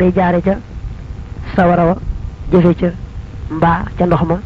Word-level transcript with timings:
day 0.00 0.08
jaare 0.16 0.38
ca 0.46 0.54
sawara 1.56 1.84
wa 1.90 1.94
jëfe 2.54 2.72
ca 2.80 2.88
mba 3.56 3.68
ca 3.98 4.04
ndox 4.06 4.22
ma 4.30 4.36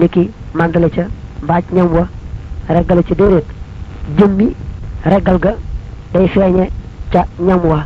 niki 0.00 0.22
mandale 0.58 0.88
ca 0.94 1.02
mbaa 1.44 1.60
ñam 1.74 1.88
wa 1.96 2.04
regale 2.72 3.02
ca 3.08 3.14
déedéet 3.20 3.44
jëmmi 4.18 4.48
regal 5.12 5.38
ga 5.44 5.52
day 6.14 6.26
feeñe 6.34 6.66
ca 7.12 7.26
ñam 7.46 7.60
wa 7.70 7.78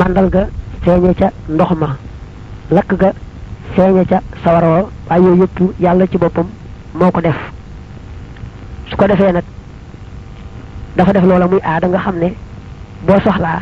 mandal 0.00 0.30
ga 0.36 0.44
feeñe 0.84 1.12
ca 1.20 1.32
ndox 1.48 1.70
ma 1.80 1.90
lakk 2.70 2.90
ga 3.02 3.10
feeñe 3.74 4.04
ca 4.10 4.20
sawara 4.44 4.68
wa 4.74 4.82
waaye 5.10 5.24
yooyu 5.24 5.40
yëpp 5.42 5.56
yalla 5.80 6.06
ci 6.06 6.18
bopam 6.18 6.46
moko 6.94 7.20
def 7.20 7.38
su 8.88 8.96
ko 8.96 9.06
defee 9.06 9.32
nak 9.32 9.44
dafa 10.96 11.12
def 11.12 11.24
lola 11.24 11.46
muy 11.48 11.60
aada 11.62 11.88
nga 11.88 12.12
bo 13.06 13.12
soxla 13.24 13.60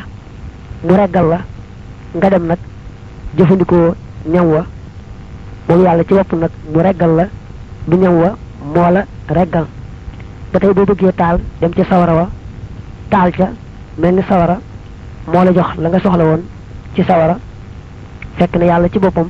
mu 0.84 0.94
reggal 0.94 1.28
la 1.28 1.40
nga 2.16 2.28
dem 2.32 2.44
nak 2.48 2.58
jëfëndiko 3.36 3.76
ñam 4.32 4.46
wa 4.46 4.62
moom 5.68 5.82
yàlla 5.84 6.02
ci 6.04 6.14
bopp 6.14 6.32
nak 6.32 6.52
bu 6.72 6.78
reggal 6.80 7.12
la 7.18 7.24
du 7.88 7.96
ñam 7.96 8.14
wa 8.20 8.30
moo 8.74 8.90
la 8.94 9.04
reggal 9.28 9.66
ba 10.52 10.56
tey 10.58 10.72
boo 10.72 10.84
bëggee 10.86 11.12
taal 11.12 11.38
dem 11.60 11.72
ci 11.76 11.82
sawara 11.88 12.14
wa 12.18 12.26
taal 13.12 13.30
ca 13.36 13.48
melni 13.98 14.22
sawara 14.28 14.56
mo 15.30 15.42
la 15.44 15.52
jox 15.56 15.70
la 15.82 15.88
nga 15.88 15.98
soxla 16.00 16.24
won 16.24 16.40
ci 16.94 17.02
sawara 17.04 17.36
fekk 18.36 18.52
na 18.56 18.64
yalla 18.64 18.86
ci 18.88 18.98
bopam 18.98 19.28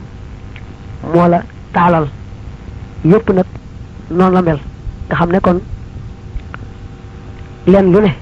mo 1.13 1.27
la 1.29 1.41
taalal 1.73 2.07
yépp 3.05 3.29
nak 3.33 3.47
non 4.11 4.30
la 4.33 4.43
mel 4.43 4.59
nga 5.09 5.16
xam 5.16 5.30
kon 5.41 5.59
leen 7.66 7.91
lu 7.93 7.99
ne 8.01 8.13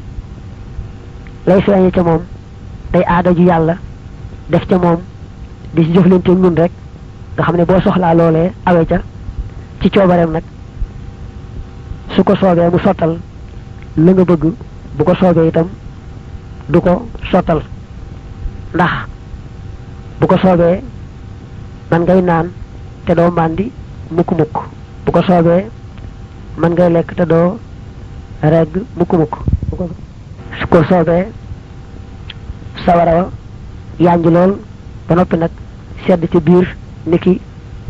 lay 1.46 1.60
soñu 1.62 1.90
ci 1.90 2.00
mom 2.00 2.20
day 2.92 3.04
aada 3.06 3.30
ju 3.34 3.42
yalla 3.44 3.76
def 4.48 4.66
ca 4.68 4.78
moom 4.78 4.96
di 5.74 5.84
ci 5.84 5.92
jëflante 5.92 6.28
ñun 6.30 6.54
rek 6.54 6.72
nga 7.34 7.42
xam 7.44 7.56
ne 7.56 7.64
boo 7.64 7.80
soxlaa 7.80 8.14
loolee 8.14 8.52
awe 8.64 8.84
ca 8.86 9.00
ci 9.80 9.90
coobareem 9.90 10.30
nag 10.30 10.42
su 12.14 12.22
ko 12.22 12.34
soobee 12.36 12.68
mu 12.70 12.78
sottal 12.78 13.12
la 13.96 14.12
nga 14.12 14.24
bëgg 14.24 14.44
bu 14.96 15.04
ko 15.04 15.14
soobee 15.14 15.48
itam 15.48 15.68
du 16.68 16.80
ko 16.80 17.06
sottal 17.30 17.60
ndax 18.74 18.92
bu 20.20 20.26
ko 20.26 20.36
soobee 20.36 20.80
man 21.90 22.02
ngay 22.02 22.22
naan 22.22 22.46
te 23.04 23.14
doo 23.14 23.30
màndi 23.30 23.72
mukk-mukk 24.16 24.54
bu 25.04 25.10
ko 25.12 25.22
soobee 25.22 25.64
man 26.56 26.72
ngay 26.72 26.90
lekk 26.92 27.14
te 27.14 27.24
doo 27.26 27.58
regg 28.42 28.72
mukk-mukk 28.96 29.34
su 30.58 30.66
ko 30.68 30.84
soobee 30.88 31.24
sawara 32.84 33.28
yànj 34.00 34.26
lool 34.26 34.54
ba 35.08 35.14
noppi 35.14 35.36
nag 35.36 35.50
sedd 36.06 36.24
ci 36.32 36.38
biir 36.40 36.66
niki 37.06 37.40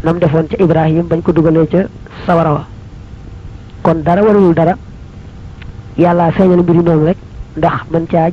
nam 0.04 0.18
defoon 0.18 0.46
ca 0.50 0.56
ibrahim 0.64 1.06
bañ 1.08 1.22
ko 1.22 1.32
dugalee 1.32 1.66
ca 1.66 1.78
sawara 2.26 2.52
wa 2.52 2.66
kon 3.82 4.02
dara 4.06 4.22
warul 4.22 4.54
dara 4.54 4.74
yàlla 5.98 6.30
feeñal 6.32 6.58
mbiri 6.62 6.82
noonu 6.82 7.06
rek 7.06 7.16
ndax 7.56 7.78
man 7.90 8.06
caa 8.10 8.28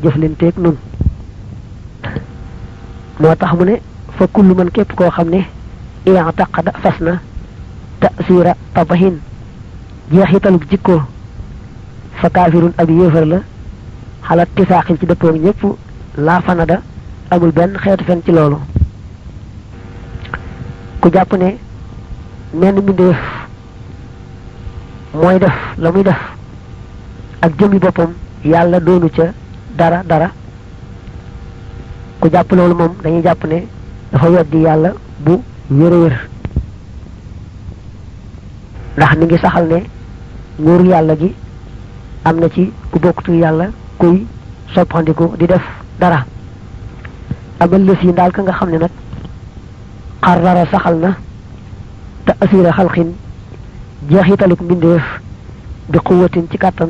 nun 0.58 0.76
moo 3.20 3.36
tax 3.40 3.54
mu 3.58 3.64
ne 3.66 3.76
fa 4.18 4.28
kullu 4.34 4.54
man 4.56 4.70
képp 4.72 4.94
koo 4.96 5.10
xam 5.10 5.30
ne 5.30 5.42
taqada 6.38 6.72
fas 6.82 7.00
na 7.00 7.20
ta'sira 8.02 8.54
tabahin 8.74 9.16
jeexitalug 10.12 10.64
jikko 10.70 11.02
fa 12.20 12.30
kafirun 12.30 12.74
ab 12.78 12.90
yéefar 12.90 13.26
la 13.26 13.42
xala 14.28 14.46
tifaaqin 14.56 14.98
ci 15.00 15.06
dëppoog 15.06 15.36
ñëpp 15.38 15.62
laa 16.18 16.42
fanada 16.42 16.82
amul 17.34 17.52
benn 17.56 17.76
xeetu 17.84 18.04
fen 18.04 18.22
ci 18.26 18.32
loolu 18.36 18.58
ku 21.00 21.10
jàpp 21.14 21.34
ne 21.34 21.50
menn 22.54 22.76
mbindeef 22.80 23.18
mooy 25.14 25.40
def 25.40 25.54
la 25.78 25.92
muy 25.92 26.04
def 26.04 26.20
ak 27.42 27.52
jëmmi 27.58 27.80
boppam 27.80 28.12
yàlla 28.44 28.80
doonu 28.86 29.10
ca 29.16 29.24
dara 29.78 30.04
dara 30.08 30.32
ku 32.20 32.28
jàpp 32.32 32.52
loolu 32.52 32.74
moom 32.76 32.94
dañuy 33.04 33.22
jàpp 33.24 33.46
ne 33.46 33.58
dafa 34.12 34.30
weddi 34.30 34.62
yàlla 34.66 34.92
bu 35.26 35.42
wér 35.70 35.94
a 35.94 35.98
wér 36.00 36.20
ndax 38.98 39.16
mi 39.18 39.26
ngi 39.26 39.38
saxal 39.42 39.68
ne 39.68 39.80
nguuru 40.60 40.86
yàlla 40.88 41.16
gi 41.16 41.32
am 42.24 42.40
na 42.40 42.50
ci 42.50 42.72
ku 42.92 43.00
bokkutu 43.00 43.32
yàlla 43.34 43.66
kuy 43.98 44.26
soppandiku 44.74 45.34
di 45.40 45.46
def 45.48 45.64
dara 46.00 46.26
abal 47.62 47.80
lu 47.86 47.94
fi 47.96 48.10
dal 48.18 48.32
ka 48.36 48.42
nga 48.42 48.54
xamne 48.60 48.78
nak 48.84 48.94
qarrara 50.26 50.64
saxalna 50.72 51.10
ta 52.26 52.34
na 52.54 52.72
khalqin 52.78 53.10
asira 54.22 54.56
bindef 54.70 55.04
bi 55.92 55.98
quwwatin 56.08 56.48
ci 56.52 56.58
katan 56.58 56.90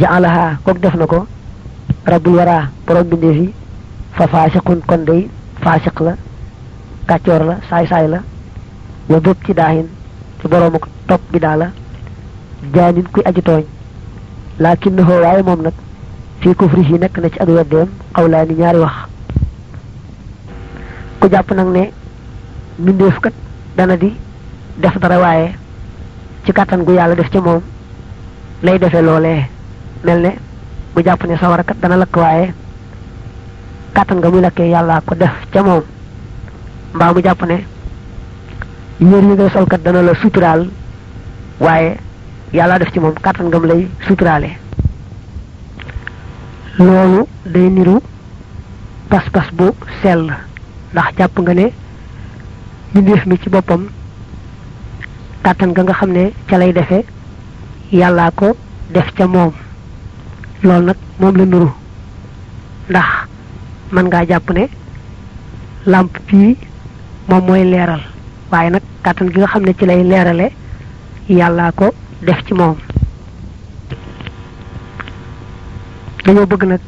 jaalaha 0.00 0.44
kok 0.64 0.78
def 0.82 0.94
nako 0.94 1.18
rabbul 2.12 2.34
wara 2.38 2.56
borom 2.86 3.06
mbindeef 3.06 3.36
yi 3.42 3.54
fa 4.16 4.26
fasiqun 4.32 4.80
kon 4.88 5.02
day 5.08 5.28
fasiq 5.62 5.96
la 6.06 6.12
kàccoor 7.08 7.42
la 7.48 7.54
say 7.68 7.86
say 7.90 8.06
la 8.14 8.18
wa 9.10 9.20
bob 9.20 9.36
ci 9.46 9.52
dahin 9.54 9.86
ci 10.40 10.48
ko 10.48 10.78
top 11.08 11.20
bi 11.32 11.38
dala 11.44 11.66
janin 12.74 13.06
ku 13.12 13.20
aji 13.28 13.42
tooñ 13.48 13.64
laakin 14.62 14.94
na 14.96 15.02
waaye 15.24 15.42
na 15.42 15.72
ci 16.40 16.48
qawlani 18.14 18.54
ñaari 18.62 18.78
wax 18.84 18.96
ku 21.22 21.30
japp 21.30 21.52
nak 21.54 21.66
ne 21.70 21.84
mbindeef 22.82 23.20
kat 23.22 23.30
dana 23.78 23.94
di 23.96 24.10
def 24.82 24.98
dara 24.98 25.18
waye 25.22 25.54
ci 26.44 26.50
katan 26.52 26.82
gu 26.82 26.94
yalla 26.98 27.14
def 27.14 27.30
ci 27.30 27.38
mom 27.38 27.62
lay 28.62 28.74
defé 28.78 28.98
lolé 29.02 29.46
mel 30.02 30.18
ne 30.20 30.32
bu 30.92 30.98
japp 31.04 31.22
ne 31.30 31.36
sawara 31.38 31.62
kat 31.62 31.76
dana 31.78 31.94
lak 31.96 32.10
waye 32.16 32.50
katan 33.94 34.18
nga 34.18 34.30
muy 34.34 34.40
lakkee 34.42 34.66
yalla 34.74 34.98
ko 35.06 35.14
def 35.14 35.30
ci 35.54 35.58
mom 35.62 35.84
mbaa 36.94 37.14
bu 37.14 37.22
japp 37.22 37.46
ne 37.46 37.56
yéer 39.00 39.22
yi 39.22 39.34
ngay 39.38 39.50
sol 39.54 39.66
kat 39.70 39.80
dana 39.86 40.02
la 40.02 40.14
sutural 40.18 40.66
waye 41.62 41.98
yalla 42.52 42.78
def 42.82 42.90
ci 42.90 42.98
mom 42.98 43.14
katan 43.14 43.44
ngam 43.46 43.66
lay 43.70 43.86
sutralé 44.08 44.58
lolou 46.78 47.28
day 47.46 47.70
niru 47.70 48.00
pas-pas 49.08 49.46
bu 49.54 49.70
sel 50.02 50.34
ndax 50.94 51.16
japp 51.18 51.38
nga 51.40 51.54
ne 51.54 51.66
mbindeef 52.92 53.22
mi 53.26 53.38
ci 53.42 53.48
boppam 53.48 53.82
kàttan 55.44 55.72
ga 55.76 55.82
nga 55.82 55.94
xam 55.98 56.10
ne 56.12 56.24
ca 56.48 56.58
lay 56.58 56.72
defe 56.72 56.98
yàllaa 57.98 58.30
ko 58.30 58.46
def 58.94 59.08
ca 59.16 59.26
moom 59.26 59.52
loolu 60.62 60.86
nag 60.86 60.98
moom 61.20 61.36
la 61.36 61.44
nuru 61.44 61.68
ndax 62.90 63.10
man 63.92 64.06
ngaa 64.06 64.24
jàpp 64.28 64.46
ne 64.54 64.64
lamp 65.86 66.12
bii 66.28 66.56
moom 67.28 67.42
mooy 67.46 67.64
leeral 67.64 68.04
waaye 68.50 68.70
nag 68.70 68.82
kàttan 69.04 69.32
gi 69.32 69.38
nga 69.38 69.48
xam 69.52 69.64
ne 69.64 69.72
ci 69.78 69.84
lay 69.86 70.02
leerale 70.04 70.46
yàllaa 71.28 71.72
ko 71.72 71.86
def 72.20 72.40
ci 72.46 72.52
moom 72.54 72.76
dañoo 76.24 76.46
bëgg 76.50 76.62
nag 76.64 76.80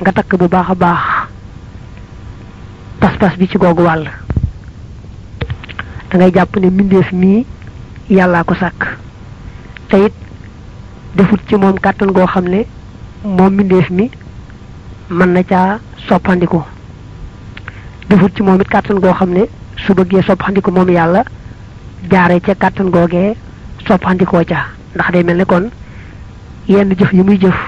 nga 0.00 0.12
takk 0.12 0.30
bu 0.40 0.46
baax 0.48 0.68
a 0.72 0.74
baax 0.82 1.23
pas-pas 3.04 3.36
bi 3.36 3.44
ci 3.50 3.60
googu 3.60 3.84
wàll 3.84 4.04
da 6.10 6.14
ngay 6.18 6.30
jàpp 6.34 6.56
ne 6.62 6.70
mbindeef 6.70 7.10
mii 7.12 7.44
yàllaa 8.08 8.44
ko 8.48 8.54
sàkk 8.56 8.80
te 9.88 9.96
it 10.06 10.14
defut 11.16 11.40
ci 11.48 11.56
moom 11.60 11.76
kàttan 11.84 12.14
goo 12.16 12.26
xam 12.32 12.48
ne 12.48 12.62
moom 13.24 13.52
mbindeef 13.52 13.90
mi 13.90 14.08
mën 15.10 15.30
na 15.36 15.44
caa 15.44 15.78
soppandiku 16.08 16.62
defut 18.08 18.32
ci 18.36 18.42
moom 18.42 18.60
it 18.60 18.72
kàttan 18.72 19.02
goo 19.04 19.12
xam 19.12 19.34
ne 19.36 19.44
su 19.84 19.92
bëggee 19.94 20.24
soppandiku 20.26 20.70
moom 20.70 20.88
yàlla 20.88 21.24
jaare 22.10 22.40
ca 22.40 22.54
kàttan 22.54 22.88
googee 22.90 23.36
soppandikoo 23.86 24.44
ca 24.48 24.64
ndax 24.94 25.08
day 25.12 25.24
mel 25.24 25.36
nekkoon 25.44 25.68
yenn 26.68 26.96
jëf 26.96 27.12
yi 27.12 27.22
muy 27.22 27.36
jëf 27.38 27.58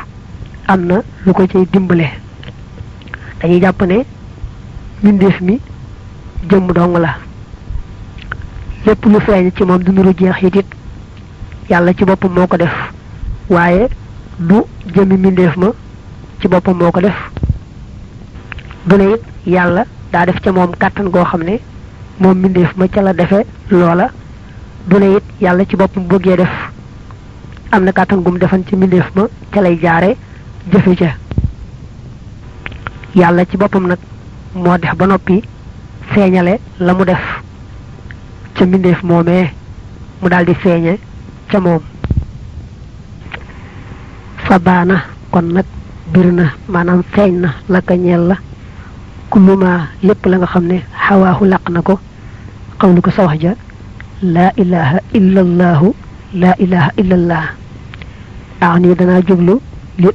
am 0.66 0.80
na 0.88 1.02
lu 1.26 1.32
ko 1.32 1.44
cay 1.46 1.66
dimbale 1.72 2.08
dañuy 3.40 3.60
jàpp 3.60 3.82
ne 3.84 4.00
mbindeef 5.02 5.36
mi 5.46 5.54
jëmm 6.50 6.70
dong 6.72 6.94
la 7.04 7.18
lépp 8.86 9.04
lu 9.04 9.20
feeñ 9.20 9.50
ci 9.54 9.64
moom 9.64 9.82
du 9.82 9.92
nuru 9.92 10.12
jeex 10.18 10.42
it 10.42 10.56
it 10.56 10.66
yàlla 11.70 11.92
ci 11.92 12.04
boppam 12.04 12.32
moo 12.32 12.46
ko 12.46 12.56
def 12.56 12.72
waaye 13.50 13.88
du 14.38 14.62
jëmmi 14.94 15.16
mbindeef 15.16 15.56
ma 15.56 15.66
ci 16.40 16.48
boppam 16.48 16.78
moo 16.78 16.90
ko 16.90 17.00
def 17.00 17.30
du 18.86 18.96
ne 18.96 19.20
yàlla 19.46 19.84
daa 20.12 20.24
def 20.26 20.40
ca 20.40 20.50
moom 20.52 20.70
kàttan 20.78 21.10
goo 21.10 21.24
xam 21.24 21.42
ne 21.42 21.58
moom 22.18 22.36
mbindeef 22.38 22.72
ma 22.76 22.88
ca 22.88 23.02
la 23.02 23.12
defe 23.12 23.44
loola 23.70 24.10
du 24.86 24.96
ne 24.98 25.16
it 25.16 25.24
yàlla 25.42 25.66
ci 25.66 25.76
boppam 25.76 26.04
bëggee 26.06 26.36
def 26.36 26.70
am 27.70 27.84
na 27.84 27.92
kàttan 27.92 28.22
gum 28.22 28.38
defan 28.38 28.64
ci 28.66 28.74
mbindeef 28.76 29.10
ma 29.14 29.26
ca 29.50 29.60
lay 29.60 29.78
jaare 29.78 30.16
jëfe 30.72 30.94
ca 30.96 31.10
yàlla 33.14 33.44
ci 33.44 33.56
boppam 33.58 33.86
nag 33.88 33.98
mo 34.64 34.72
def 34.82 34.96
ba 34.98 35.04
noppi 35.06 35.36
feñale 36.12 36.54
la 36.84 36.92
mu 36.96 37.04
def 37.10 37.24
ci 38.54 38.62
mindeef 38.70 39.00
momé 39.08 39.38
mu 40.22 40.26
daldi 40.32 40.54
feñé 40.62 40.94
ca 41.50 41.58
mom 41.64 41.80
sabana 44.48 44.96
kon 45.32 45.46
nak 45.54 45.66
birna 46.12 46.44
manam 46.74 47.00
feñna 47.14 47.48
la 47.72 47.78
ka 47.88 47.94
ñel 48.04 48.22
la 48.30 48.36
kulluma 49.32 49.70
lepp 50.06 50.22
la 50.30 50.36
nga 50.38 50.46
xamné 50.52 50.74
ne 50.74 50.80
xawaahu 51.04 51.44
laq 51.52 51.62
ilaha 54.62 54.98
illa 55.18 55.40
allah 55.40 55.82
la 56.42 56.50
ilaha 56.64 56.88
illa 57.00 57.14
allah 57.20 57.44
aani 58.62 58.88
jublu 59.28 59.54
li 60.00 60.08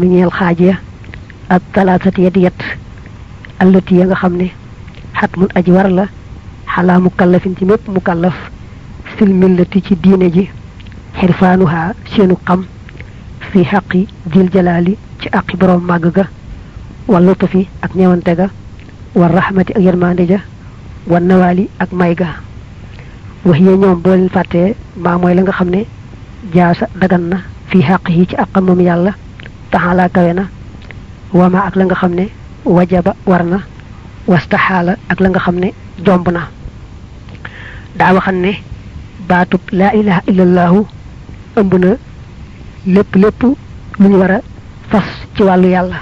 mi 0.00 0.24
xajja 0.38 0.74
ak 1.56 1.64
allati 3.62 3.98
ya 3.98 4.04
nga 4.10 4.16
xam 4.20 4.34
ne 4.36 4.48
xatmun 5.18 5.48
aji 5.54 5.70
war 5.70 5.88
la 5.90 6.04
xalaa 6.74 6.98
mukallafin 6.98 7.54
ci 7.56 7.62
mépp 7.64 7.86
mukallaf 7.88 8.34
fil 9.16 9.30
millati 9.34 9.78
ci 9.84 9.94
diine 10.02 10.26
ji 10.34 10.50
xirfaanuha 11.18 11.92
seenu 12.10 12.36
xam 12.46 12.64
fi 13.50 13.62
xaqi 13.64 14.08
dil 14.26 14.50
jalaali 14.52 14.96
ci 15.20 15.28
aqi 15.38 15.54
borom 15.56 15.84
màgg 15.86 16.04
ga 16.16 16.24
wa 17.08 17.18
lutfi 17.22 17.68
ak 17.82 17.94
ñewante 17.94 18.32
ga 18.38 18.46
wa 19.14 19.26
rahmati 19.28 19.72
ak 19.78 19.82
yermande 19.86 20.24
ja 20.26 20.38
wa 21.06 21.20
nawaali 21.20 21.68
ak 21.78 21.90
may 21.94 22.14
ga 22.18 22.28
wax 23.46 23.58
ya 23.60 23.70
ñoom 23.76 24.00
boo 24.02 24.16
leen 24.16 24.30
fàttee 24.32 24.74
maa 24.98 25.18
mooy 25.20 25.34
la 25.36 25.42
nga 25.46 25.52
xam 25.54 25.70
ne 25.70 25.86
jaasa 26.54 26.86
dagan 27.00 27.24
na 27.30 27.36
fi 27.70 27.78
xaq 27.86 28.08
yi 28.10 28.26
ci 28.26 28.34
aqam 28.36 28.64
moom 28.66 28.80
yàlla 28.80 29.12
taxalaa 29.70 30.08
kawe 30.10 30.32
na 30.34 30.44
wama 31.32 31.58
ak 31.68 31.74
la 31.78 31.84
nga 31.86 31.94
xam 32.02 32.14
ne 32.18 32.26
wajaba 32.64 33.12
war 33.28 33.44
na 33.44 33.60
wastaxaala 34.26 34.96
ak 35.12 35.18
la 35.20 35.28
nga 35.28 35.40
xam 35.44 35.56
ne 35.60 35.68
jomb 36.04 36.26
na 36.32 36.42
daa 37.98 38.14
waxam 38.16 38.38
ne 38.44 38.52
baatub 39.28 39.60
laa 39.78 39.92
ilaha 39.92 40.20
illallahu 40.30 40.78
ëmb 41.60 41.72
na 41.80 41.90
lépp 42.94 43.12
lépp 43.22 43.40
lu 43.44 43.50
ñu 44.08 44.16
war 44.20 44.30
a 44.36 44.40
fas 44.90 45.04
ci 45.34 45.42
wàllu 45.42 45.68
yàlla 45.68 45.98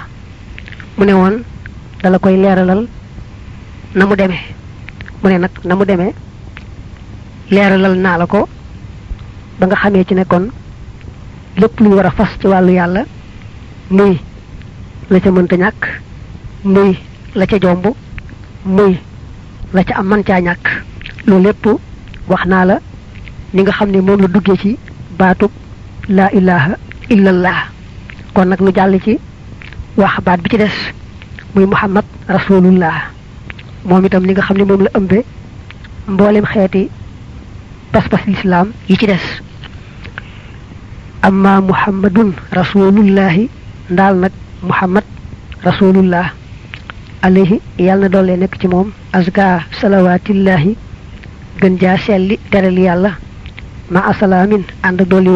mu 0.97 1.05
ne 1.05 1.13
woon 1.13 1.35
dala 2.01 2.19
koy 2.19 2.35
leeralal 2.41 2.81
na 3.97 4.03
mu 4.05 4.15
deme 4.15 4.39
mu 5.21 5.27
ne 5.29 5.37
nag 5.37 5.51
na 5.67 5.75
mu 5.75 5.83
demee 5.85 6.13
leeralal 7.51 7.95
naa 8.03 8.17
la 8.17 8.25
ko 8.25 8.47
ba 9.59 9.67
nga 9.67 9.75
xamee 9.75 10.05
ci 10.07 10.13
ne 10.15 10.23
lépp 11.59 11.77
lu 11.79 11.87
ñu 11.89 11.95
war 11.95 12.05
a 12.07 12.11
fas 12.11 12.31
ci 12.39 12.47
wàllu 12.47 12.71
yàlla 12.71 13.03
muy 13.89 14.13
la 15.11 15.19
ca 15.19 15.29
mënta 15.31 15.55
ñàkk 15.57 15.83
muy 16.65 16.95
la 17.35 17.45
ca 17.45 17.57
jombu 17.61 17.95
muy 18.65 18.97
la 19.73 19.83
ca 19.83 19.95
am 19.97 20.07
man 20.07 20.23
ca 20.23 20.39
ñak 20.39 20.63
lo 21.25 21.39
lepp 21.39 21.65
wax 22.29 22.45
naa 22.45 22.65
la 22.65 22.77
ni 23.53 23.61
nga 23.61 23.71
xamni 23.71 23.97
ne 23.97 24.01
moom 24.01 24.21
la 24.21 24.55
ci 24.61 24.77
batu 25.19 25.47
la 26.07 26.31
ilaha 26.33 26.77
allah 27.11 27.67
kon 28.33 28.45
nak 28.47 28.61
nu 28.61 28.71
jall 28.73 28.97
ci 29.03 29.17
wax 29.97 30.21
baat 30.25 30.37
bi 30.41 30.49
ci 30.49 30.57
dess 30.57 30.75
muy 31.53 31.65
muhammad 31.65 32.05
rasulullah 32.29 33.11
moom 33.85 34.05
itam 34.05 34.23
li 34.25 34.31
nga 34.33 34.41
xamni 34.41 34.63
mom 34.63 34.83
la 34.83 34.89
ëmbé 34.97 35.19
mbolim 36.07 36.45
xeeti 36.45 36.87
pas-pas 37.91 38.23
l'islam 38.25 38.71
yi 38.89 38.95
ci 38.95 39.05
dess 39.07 39.43
amma 41.21 41.59
muhammadun 41.59 42.31
rasulullah 42.51 43.35
dal 43.89 44.15
nak 44.17 44.31
muhammad 44.63 45.03
rasulullah 45.63 46.31
alayhi 47.25 47.59
yàlla 47.79 48.05
na 48.07 48.07
doole 48.13 48.33
nekk 48.37 48.55
ci 48.61 48.67
moom 48.67 48.87
azka 49.17 49.43
salawaatillahi 49.79 50.71
gën 51.59 51.75
jaa 51.81 51.97
selli 52.05 52.35
teral 52.51 52.75
yàlla 52.85 53.11
ma 53.93 53.99
asalaamin 54.11 54.63
ànd 54.85 55.01
ak 55.01 55.07
dooli 55.11 55.31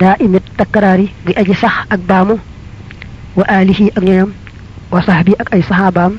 daa 0.00 0.14
imit 0.24 0.46
takkaraar 0.58 0.98
yi 1.04 1.36
aji 1.40 1.54
sax 1.62 1.76
ak 1.94 2.00
baamu 2.08 2.36
wa 3.38 3.44
alihi 3.56 3.92
ak 3.96 4.00
ñoñam 4.04 4.30
wa 4.92 5.00
sahbi 5.06 5.32
ak 5.38 5.48
ay 5.54 5.62
saxaabaam 5.68 6.14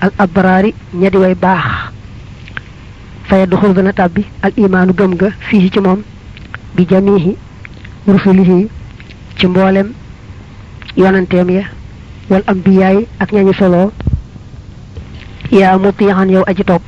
al 0.00 0.12
abraari 0.24 0.70
ña 1.00 1.08
way 1.22 1.34
baax 1.42 1.64
faya 3.28 3.46
duxul 3.46 3.74
dana 3.76 3.92
tàbbi 3.92 4.24
al 4.42 4.52
imaanu 4.62 4.96
gëm 4.98 5.12
ga 5.20 5.28
fii 5.48 5.70
ci 5.72 5.80
moom 5.80 6.00
bi 6.74 6.88
jamihi 6.90 7.36
rusulihi 8.08 8.58
ci 9.36 9.46
mboolem 9.46 9.88
yonanteem 10.96 11.50
ya 11.56 11.64
wal 12.30 12.42
anbiyaay 12.46 12.96
ak 13.18 13.28
ñañu 13.34 13.50
solo 13.58 13.90
yaa 15.50 15.74
mutiixan 15.82 16.30
yow 16.30 16.44
aji 16.46 16.62
topp 16.64 16.86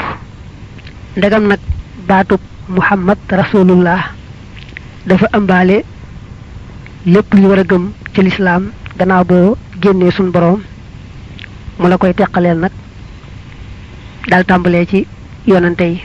ndegam 1.18 1.44
nag 1.50 1.58
baatub 2.08 2.38
muhammad 2.74 3.18
rasulullah 3.26 4.14
dafa 5.06 5.26
ëmbaale 5.38 5.76
lépp 7.12 7.30
li 7.34 7.46
war 7.50 7.58
a 7.62 7.64
gëm 7.70 7.84
ci 8.14 8.20
lislaam 8.22 8.70
gannaaw 8.98 9.24
boo 9.30 9.58
génnee 9.82 10.14
suñ 10.14 10.30
boroom 10.30 10.62
mu 11.78 11.86
la 11.88 11.98
koy 11.98 12.14
teqaleel 12.14 12.58
nag 12.60 12.72
dal 14.30 14.44
tàmbalee 14.48 14.86
ci 14.90 15.00
yonante 15.46 15.86
yi 15.92 15.98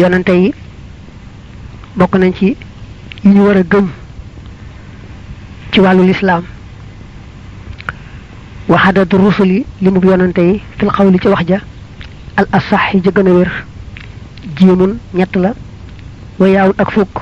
yonante 0.00 0.32
yi 0.42 0.50
bokk 1.98 2.14
nañ 2.20 2.32
ci 2.38 2.46
yi 3.24 3.30
ñu 3.32 3.40
war 3.46 3.56
a 3.62 3.62
gëm 3.62 3.86
ci 5.72 5.78
wàllu 5.80 6.04
lislaam 6.10 6.44
wa 8.68 8.76
xadadu 8.84 9.16
rusuli 9.24 9.56
li 9.82 9.88
mu 9.94 10.00
yonante 10.10 10.38
yi 10.48 10.54
fil 10.78 10.90
xawli 10.96 11.18
ci 11.22 11.28
wax 11.32 11.42
ja 11.52 11.58
al 12.40 12.46
asax 12.58 12.84
yi 12.94 13.00
jëgën 13.04 13.28
a 13.28 13.30
wér 13.36 13.50
jiimun 14.56 14.92
ñett 15.14 15.36
la 15.36 15.50
wa 16.40 16.46
yaawun 16.48 16.74
ak 16.82 16.90
fukk 16.90 17.16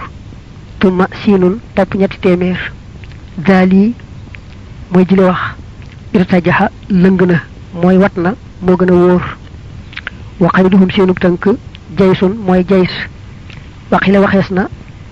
tuma 0.81 1.07
siinun 1.23 1.59
topp 1.77 1.93
ñetti 2.01 2.19
téeméer 2.23 2.73
daali 3.47 3.95
mooy 4.91 5.05
jile 5.07 5.25
wax 5.25 5.41
irtajaxa 6.15 6.71
lëng 6.89 7.21
na 7.27 7.43
mooy 7.75 7.97
wat 7.99 8.15
na 8.17 8.35
moo 8.65 8.77
gën 8.77 8.91
a 8.91 8.95
wóor 8.95 9.23
wa 10.41 10.49
xamiduhum 10.49 10.91
seenub 10.91 11.19
tënk 11.21 11.45
jaysun 11.99 12.37
mooy 12.47 12.65
jays 12.67 12.93
wax 13.91 14.07
la 14.09 14.21
waxees 14.21 14.51
na 14.51 14.69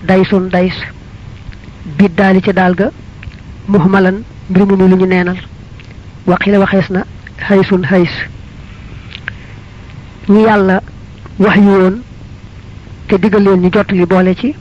daysun 0.07 0.49
days 0.49 0.73
biit 1.97 2.17
daali 2.17 2.41
ci 2.41 2.51
daal 2.53 2.73
ga 2.75 2.89
muhmalan 3.67 4.23
mbir 4.49 4.65
mu 4.65 4.75
ni 4.75 4.87
lu 4.89 4.97
ñu 4.97 5.05
neenal 5.05 5.37
waqila 6.25 6.59
waxees 6.59 6.87
na 6.89 7.03
haysun 7.49 7.83
hays 7.91 8.11
ñi 10.31 10.43
yàlla 10.45 10.79
wax 11.39 11.55
yu 11.57 11.69
woon 11.83 12.01
te 13.07 13.15
digal 13.21 13.43
leen 13.43 13.59
ñu 13.61 13.69
jot 13.73 13.91
li 13.91 14.05
boole 14.05 14.33
ci 14.35 14.55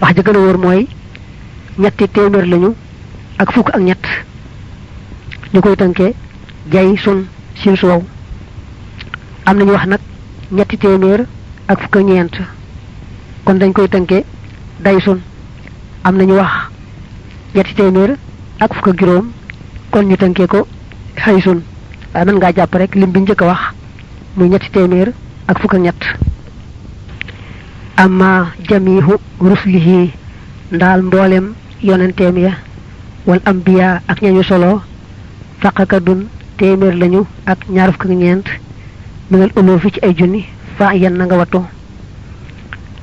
wax 0.00 0.14
ja 0.16 0.22
gën 0.22 0.36
a 0.36 0.38
wóor 0.38 0.58
mooy 0.58 0.88
ñetti 1.78 2.08
téeméer 2.08 2.46
lañu 2.46 2.74
ak 3.38 3.52
fukk 3.52 3.68
ak 3.70 3.80
ñett 3.82 4.02
ñu 5.54 5.60
koy 5.60 5.76
jay 6.72 6.96
sun 6.98 7.26
sin 7.60 7.76
suwaw 7.76 8.02
am 9.46 9.58
nañu 9.58 9.72
wax 9.72 9.86
nag 9.86 10.00
ñetti 10.50 10.76
téeméer 10.78 11.20
ak 11.68 11.80
kon 11.92 13.58
dañ 13.58 13.72
koy 13.72 13.88
day 14.84 15.00
sun 15.04 15.20
am 16.02 16.16
nañu 16.18 16.34
wax 16.34 16.50
ñetti 17.54 17.74
téeméer 17.74 18.10
ak 18.58 18.72
kon 19.90 20.02
ñu 20.08 20.16
tënkee 20.16 20.46
ko 20.48 20.66
xaysun 21.16 21.60
waaye 22.14 22.24
mën 22.26 22.36
ngaa 22.38 22.52
jàpp 22.56 22.74
rek 22.76 22.92
lim 22.94 23.12
bi 23.12 23.20
njëkk 23.20 23.42
a 23.42 23.46
wax 23.48 23.62
muy 24.36 24.48
ñetti 24.48 24.70
téeméer 24.70 25.12
ak 25.48 25.58
fukk 25.60 25.74
ak 25.74 25.80
ñett 25.84 26.00
amma 27.96 28.48
jamihu 28.68 29.14
ruslihi 29.40 30.10
ndaal 30.72 31.02
mboolem 31.02 31.46
yonenteem 31.82 32.36
ya 32.38 32.52
wal 33.26 33.40
ambiya 33.46 34.02
ak 34.08 34.20
ñañu 34.22 34.42
solo 34.44 34.82
faqakadun 35.60 36.28
téeméer 36.58 36.94
lañu 36.96 37.24
ak 37.46 37.58
ñaar 37.70 37.92
fukk 37.92 38.04
ak 38.04 38.10
ñeent 38.20 38.46
minal 39.30 39.50
uloo 39.56 39.78
fi 39.78 39.90
ci 39.92 40.00
ay 40.04 40.12
junni 40.18 40.44
fa 40.76 40.92
yenn 40.94 41.16
na 41.16 41.24
nga 41.24 41.36
wattu 41.36 41.60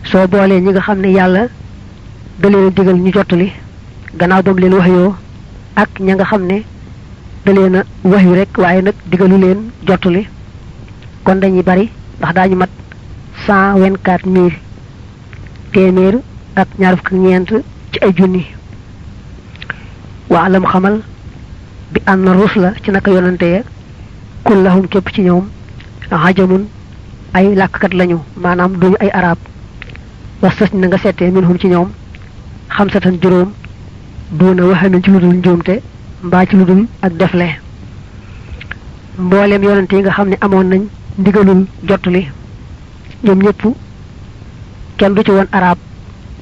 soo 0.05 0.27
boolee 0.27 0.61
ñi 0.61 0.69
nga 0.71 0.81
xam 0.81 0.99
ne 1.01 1.09
yàlla 1.11 1.47
da 2.39 2.47
digal 2.75 2.97
ñu 2.99 3.11
jottali 3.11 3.51
gannaaw 4.19 4.41
ba 4.45 4.59
leen 4.61 4.73
wax 4.73 4.85
waxyoo 4.87 5.15
ak 5.75 5.89
ña 5.99 6.13
nga 6.15 6.25
xam 6.29 6.43
ne 6.45 6.57
dalena 7.45 7.81
wahyu 8.11 8.33
rek 8.37 8.57
waye 8.63 8.81
nak 8.81 8.97
digalu 9.09 9.37
len 9.43 9.59
jottuli 9.87 10.21
kon 11.23 11.39
dañuy 11.41 11.61
bari 11.69 11.85
ndax 12.17 12.33
dañu 12.37 12.55
mat 12.61 12.71
cent 13.45 14.25
mir 14.33 14.53
quatre 15.73 16.21
ak 16.61 16.67
ñaar 16.79 16.95
fukk 16.97 17.11
ñent 17.11 17.49
ci 17.91 17.97
ay 18.05 18.11
junni 18.17 18.43
waalam 20.33 20.65
khamal 20.71 20.95
bi 21.93 21.99
anna 22.11 22.31
rusla 22.37 22.69
ci 22.83 22.89
naka 22.91 23.09
yonante 23.15 23.47
ya 23.53 23.61
kullahum 24.45 24.85
kep 24.87 25.07
ci 25.13 25.21
ñoom 25.21 25.45
hajamun 26.23 26.63
ay 27.37 27.47
lakkat 27.59 27.93
lañu 27.99 28.19
manam 28.43 28.71
duñu 28.81 28.97
ay 29.03 29.09
arab 29.19 29.37
wasas 30.41 30.71
na 30.73 30.87
nga 30.87 30.97
sété 31.03 31.23
minhum 31.35 31.57
ci 31.61 31.67
ñoom 31.67 31.89
xamsatan 32.77 33.19
juróom 33.21 33.49
duuna 34.37 34.63
waxamin 34.69 35.03
ci 35.03 35.11
ludul 35.11 35.81
mbaa 36.23 36.45
ci 36.45 36.55
lu 36.55 36.63
dul 36.65 36.87
ak 37.01 37.11
defle 37.19 37.47
mboolem 39.19 39.63
yonent 39.63 39.91
yi 39.91 39.99
nga 39.99 40.11
xam 40.11 40.27
ne 40.29 40.37
nañ 40.63 40.81
ndigalul 41.19 41.65
jottali 41.87 42.27
ñoom 43.23 43.39
ñëpp 43.43 43.61
kenn 44.97 45.13
du 45.13 45.23
ci 45.23 45.31
woon 45.31 45.47
arab 45.51 45.77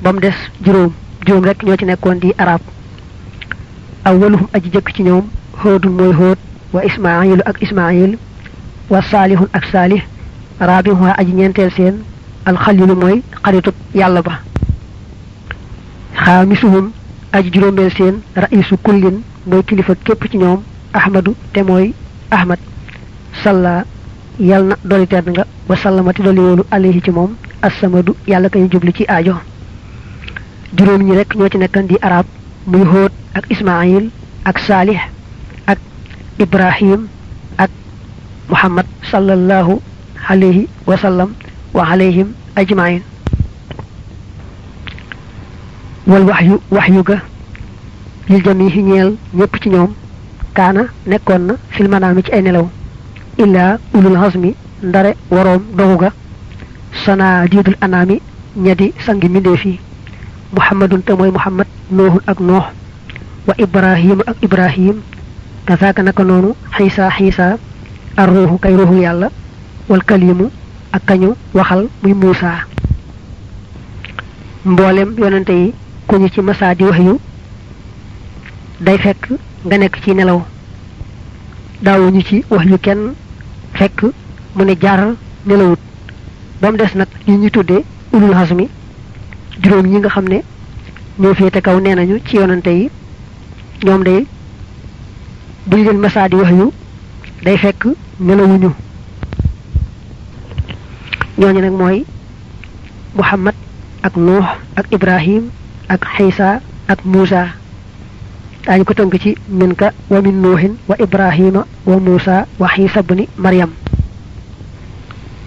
ba 0.03 0.13
mu 0.13 0.19
des 0.19 0.35
juróom 0.63 0.91
juróom 1.25 1.45
rek 1.45 1.63
ñoo 1.63 1.77
ci 1.77 1.85
nekkoon 1.85 2.19
di 2.19 2.33
arab 2.37 2.61
awwaluhum 4.05 4.47
aji 4.53 4.69
jëkk 4.73 4.93
ci 4.95 5.03
ñoom 5.03 5.25
hoodun 5.63 5.91
mooy 5.93 6.13
hood 6.13 6.37
wa 6.73 6.83
ismailu 6.85 7.41
ak 7.45 7.61
ismail 7.61 8.17
wa 8.89 9.01
saalihun 9.01 9.49
ak 9.53 9.65
saalih 9.71 10.01
raabihum 10.59 11.01
waa 11.01 11.15
aji 11.17 11.31
ñeenteel 11.33 11.71
seen 11.71 12.03
alxalilu 12.45 12.95
mooy 12.95 13.21
xaritub 13.45 13.75
yàlla 13.95 14.21
ba 14.21 14.39
xaamisuhum 16.15 16.91
aji 17.31 17.49
juróomeel 17.51 17.91
seen 17.95 18.21
raisu 18.35 18.77
kullin 18.77 19.23
moy 19.45 19.61
kilifa 19.67 19.93
kep 20.05 20.21
ci 20.31 20.37
ñoom 20.37 20.61
ahmadu 20.99 21.31
te 21.53 21.61
moy 21.69 21.85
ahmad 22.35 22.59
salla 23.43 23.73
yalna 24.49 24.75
doli 24.89 25.07
ted 25.13 25.25
nga 25.31 25.43
wa 25.69 25.75
sallamati 25.83 26.23
doli 26.23 26.39
wolu 26.47 26.63
alayhi 26.71 27.01
ci 27.05 27.11
as-samadu 27.63 28.13
yalla 28.27 28.49
kay 28.49 28.67
jublu 28.71 28.91
ci 28.97 29.03
aajo 29.15 29.35
juroom 30.75 31.01
ñi 31.07 31.15
rek 31.17 31.33
ñoo 31.35 31.49
nekkan 31.59 31.87
di 31.89 31.95
arab 32.07 32.25
muy 32.65 33.09
ak 33.33 33.45
ismail 33.53 34.05
ak 34.45 34.59
salih 34.59 34.99
ak 35.71 35.79
ibrahim 36.39 37.01
ak 37.57 37.71
muhammad 38.49 38.85
sallallahu 39.11 39.73
alayhi 40.29 40.67
wa 40.87 40.97
sallam 41.03 41.29
wa 41.73 41.83
alayhim 41.91 42.27
ajma'in 42.55 43.01
wal 46.07 46.23
wahyu 46.29 46.55
wahyuga 46.77 47.17
lil 48.29 48.41
jami 48.43 48.65
yi 48.71 48.81
ñeel 48.83 49.09
ñëpp 49.35 49.53
ci 49.61 49.67
ñoom 49.69 49.91
kaana 50.57 50.83
nekkoon 51.09 51.41
na 51.47 51.53
fil 51.73 51.87
manaami 51.89 52.21
ci 52.23 52.31
ay 52.31 52.41
nelaw 52.41 52.67
illaa 53.37 53.77
ulul 53.93 54.15
hasmi 54.17 54.55
ndare 54.87 55.11
waroom 55.31 55.61
dogu 55.77 55.95
ga 56.01 56.09
sanaa 57.05 57.47
diidul 57.49 57.75
anaami 57.81 58.15
ñadi 58.65 58.93
sangi 59.05 59.27
mbindeef 59.29 59.61
yi 59.65 59.75
muhammadun 60.55 61.03
te 61.05 61.11
mooy 61.17 61.31
muhammad 61.31 61.67
noohun 61.91 62.21
ak 62.31 62.39
noox 62.47 62.63
wa 63.47 63.53
ibrahimu 63.57 64.23
ak 64.29 64.37
ibrahim 64.45 64.95
kasaaka 65.67 66.01
naka 66.03 66.23
noonu 66.23 66.49
xiisa 66.75 67.09
xiisa 67.15 67.57
ar 68.21 68.29
ruuxu 68.33 68.57
kay 68.63 68.75
ruuxu 68.77 69.01
yàlla 69.03 69.27
wal 69.89 70.03
kalimu 70.03 70.47
ak 70.95 71.03
kañu 71.09 71.35
waxal 71.53 71.87
muy 72.01 72.13
muusa 72.13 72.49
mboolem 74.65 75.09
yonente 75.21 75.51
yi 75.53 75.73
ku 76.07 76.15
ñu 76.17 76.27
ci 76.33 76.41
masaa 76.41 76.73
di 76.75 76.83
wax 76.85 76.99
day 78.85 78.97
fekk 78.99 79.27
nga 79.67 79.75
nekk 79.79 79.95
ci 80.03 80.11
nelaw 80.15 80.41
daawuñu 81.85 82.21
ci 82.29 82.37
wax 82.51 82.63
yu 82.71 82.77
kenn 82.85 83.01
fekk 83.73 83.97
mu 84.55 84.63
ne 84.65 84.73
jaaral 84.81 85.13
nelawut 85.47 85.79
ba 86.61 86.67
mu 86.71 86.77
des 86.77 86.93
nag 86.95 87.07
yi 87.27 87.35
ñu 87.41 87.49
tuddee 87.49 87.83
xas 88.11 88.51
mi 88.57 88.67
juróom 89.63 89.87
ñi 89.87 89.97
nga 89.99 90.09
xam 90.09 90.25
ne 90.29 90.37
ñoo 91.19 91.33
féete 91.33 91.61
kaw 91.61 91.77
nee 91.79 91.95
nañu 91.95 92.17
ci 92.27 92.35
yonante 92.37 92.69
yi 92.79 92.89
ñoom 93.83 94.03
day 94.03 94.25
bu 95.67 95.75
ñu 95.77 95.83
leen 95.83 95.97
message 95.99 96.29
di 96.31 96.35
wax 96.35 96.51
yu 96.51 96.69
day 97.45 97.57
fekk 97.57 97.83
nelawuñu 98.19 98.71
ñooñu 101.39 101.59
nag 101.61 101.73
mooy 101.79 102.03
Muhammad 103.15 103.55
ak 104.01 104.13
Nuux 104.17 104.43
ak 104.75 104.85
Ibrahim 104.91 105.43
ak 105.87 106.01
Xaysa 106.17 106.59
ak 106.87 106.99
Muusa 107.05 107.62
dañ 108.67 108.83
ko 108.87 108.93
tonk 108.95 109.17
ci 109.19 109.35
minka 109.51 109.91
wa 110.09 110.21
min 110.23 110.39
nuhin 110.41 110.75
wa 110.87 110.95
ibrahima 110.99 111.65
wa 111.85 111.97
musa 111.99 112.45
wa 112.59 112.67
isa 112.79 112.99
ibn 113.03 113.25
maryam 113.37 113.71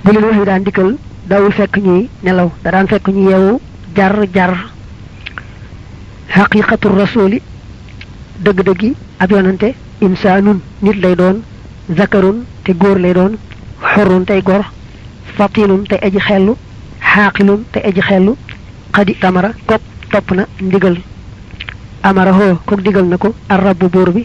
bu 0.05 0.11
leen 0.13 0.25
wax 0.25 0.37
yi 0.37 0.45
daan 0.47 0.65
dikkal 0.65 0.91
dawul 1.29 1.53
fekk 1.53 1.77
ñi 1.81 2.09
nelaw 2.25 2.51
da 2.63 2.71
daan 2.71 2.87
fekk 2.87 3.09
ñi 3.17 3.23
yewu 3.33 3.61
jar 3.97 4.15
jar 4.37 4.53
haqiqatu 6.35 6.89
rasuli 6.89 7.41
deug 8.45 8.61
gi 8.81 8.93
ab 9.19 9.31
yonante 9.33 9.69
insanun 10.03 10.59
nit 10.83 10.97
lay 11.03 11.15
doon 11.17 11.37
zakarun 11.97 12.45
te 12.65 12.73
gor 12.73 12.99
lay 13.01 13.13
doon 13.15 13.33
hurun 13.93 14.25
tay 14.29 14.43
gor 14.43 14.63
fatilun 15.37 15.83
tay 15.89 15.99
aji 16.07 16.21
xellu 16.29 16.53
haqilun 17.01 17.65
tay 17.73 17.83
aji 17.89 18.01
xellu 18.09 18.33
qadi 18.95 19.13
tamara 19.21 19.51
top 19.69 19.81
topna 20.13 20.43
na 20.43 20.67
ndigal 20.67 20.97
amaraho 22.09 22.45
kook 22.67 22.81
digal 22.87 23.03
na 23.11 23.17
ko 23.23 23.29
ar 23.53 23.59
rabbu 23.65 23.87
buur 23.95 24.11
bi 24.17 24.23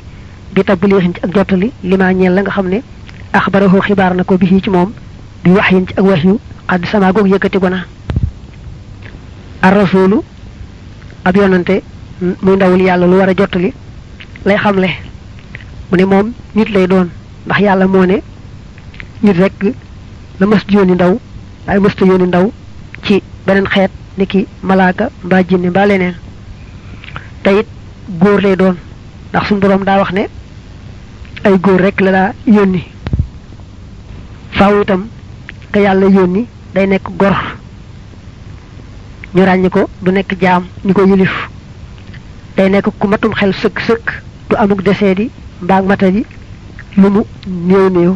bi 0.55 0.61
tabliixin 0.67 1.13
ci 1.15 1.21
ak 1.25 1.31
jottali 1.35 1.69
limaa 1.89 2.13
ñeel 2.13 2.33
la 2.35 2.41
nga 2.43 2.51
xam 2.55 2.67
ne 2.71 2.79
axbarahu 3.37 3.81
xibaar 3.85 4.13
na 4.15 4.23
ko 4.23 4.37
bi 4.37 4.45
ci 4.63 4.69
moom 4.75 4.89
bi 5.43 5.49
wax 5.55 5.67
yin 5.71 5.87
ci 5.87 5.93
ak 5.99 6.05
wax 6.09 6.21
yu 6.23 6.37
xadd 6.69 6.83
sama 6.91 7.11
goog 7.13 7.27
yëkkati 7.31 7.57
ko 7.61 7.69
na 7.69 7.79
ak 9.63 9.73
rasulu 9.79 10.21
ab 11.25 11.35
yonante 11.35 11.75
muy 12.45 12.55
ndawul 12.55 12.81
yàlla 12.87 13.07
lu 13.07 13.17
war 13.19 13.29
a 13.29 13.33
jottali 13.39 13.73
lay 14.45 14.57
xamle 14.63 14.89
mu 15.89 15.95
ne 15.97 16.05
moom 16.13 16.27
nit 16.55 16.69
lay 16.75 16.85
doon 16.87 17.07
ndax 17.45 17.59
yàlla 17.67 17.87
moo 17.87 18.05
ne 18.05 18.17
nit 19.23 19.37
rek 19.41 19.53
la 20.39 20.45
mës 20.45 20.63
yónni 20.69 20.93
ndaw 20.93 21.13
waaye 21.67 21.79
mësta 21.79 22.05
yónni 22.05 22.27
ndaw 22.27 22.47
ci 23.05 23.21
beneen 23.45 23.67
xeet 23.73 23.91
ni 24.19 24.25
ki 24.27 24.45
malaaka 24.61 25.09
mbaa 25.25 25.41
jinne 25.49 25.69
mbaa 25.71 25.85
leneen 25.87 26.15
te 27.43 27.51
it 27.59 27.65
góor 28.19 28.41
lay 28.41 28.55
doon 28.59 28.75
ndax 29.29 29.47
suñ 29.49 29.59
boroom 29.59 29.83
daa 29.83 29.97
wax 29.99 30.11
ne 30.13 30.25
ay 31.43 31.53
góor 31.63 31.81
rekk 31.81 32.01
la 32.01 32.11
daa 32.11 32.31
yónni 32.45 32.79
faaw 34.51 34.81
itam 34.81 35.07
te 35.71 35.79
yàlla 35.81 36.05
yónni 36.05 36.45
day 36.75 36.87
nekk 36.87 37.01
gor 37.19 37.35
ñu 39.33 39.43
ràññi 39.45 39.69
ko 39.69 39.87
du 40.03 40.11
nekk 40.11 40.35
jaam 40.41 40.63
ñu 40.85 40.93
ko 40.93 41.03
yilif 41.05 41.49
day 42.57 42.69
nekk 42.69 42.85
ku 42.99 43.07
matum 43.07 43.33
xel 43.33 43.53
sëkk 43.61 43.79
sëkk 43.87 44.05
du 44.49 44.55
amuk 44.55 44.83
desee 44.83 45.15
di 45.15 45.29
mbaag 45.61 45.85
mata 45.85 46.11
ji 46.11 46.23
lu 46.97 47.09
mu 47.09 47.21
néew 47.47 47.89
néew 47.89 48.13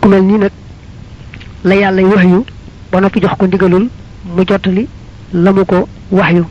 ku 0.00 0.08
mel 0.08 0.22
nii 0.22 0.38
nag 0.38 0.52
la 1.64 1.74
yàlla 1.74 2.02
wax 2.02 2.24
yu 2.24 2.44
ba 2.92 3.00
noppi 3.00 3.20
jox 3.20 3.34
ko 3.38 3.46
ndigalul 3.46 3.88
mu 4.36 4.42
jottali 4.48 4.86
la 5.32 5.52
mu 5.52 5.64
ko 5.64 5.88
wax 6.10 6.32
yu 6.36 6.44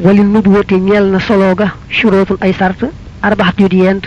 wali 0.00 0.22
nubuwati 0.24 0.74
ñeel 0.80 1.06
na 1.12 1.20
solo 1.20 1.52
ga 1.54 1.66
shurutun 1.92 2.38
ay 2.40 2.52
sart 2.56 2.80
arbaxat 3.22 3.60
yu 3.60 3.68
di 3.68 3.78
yent 3.84 4.04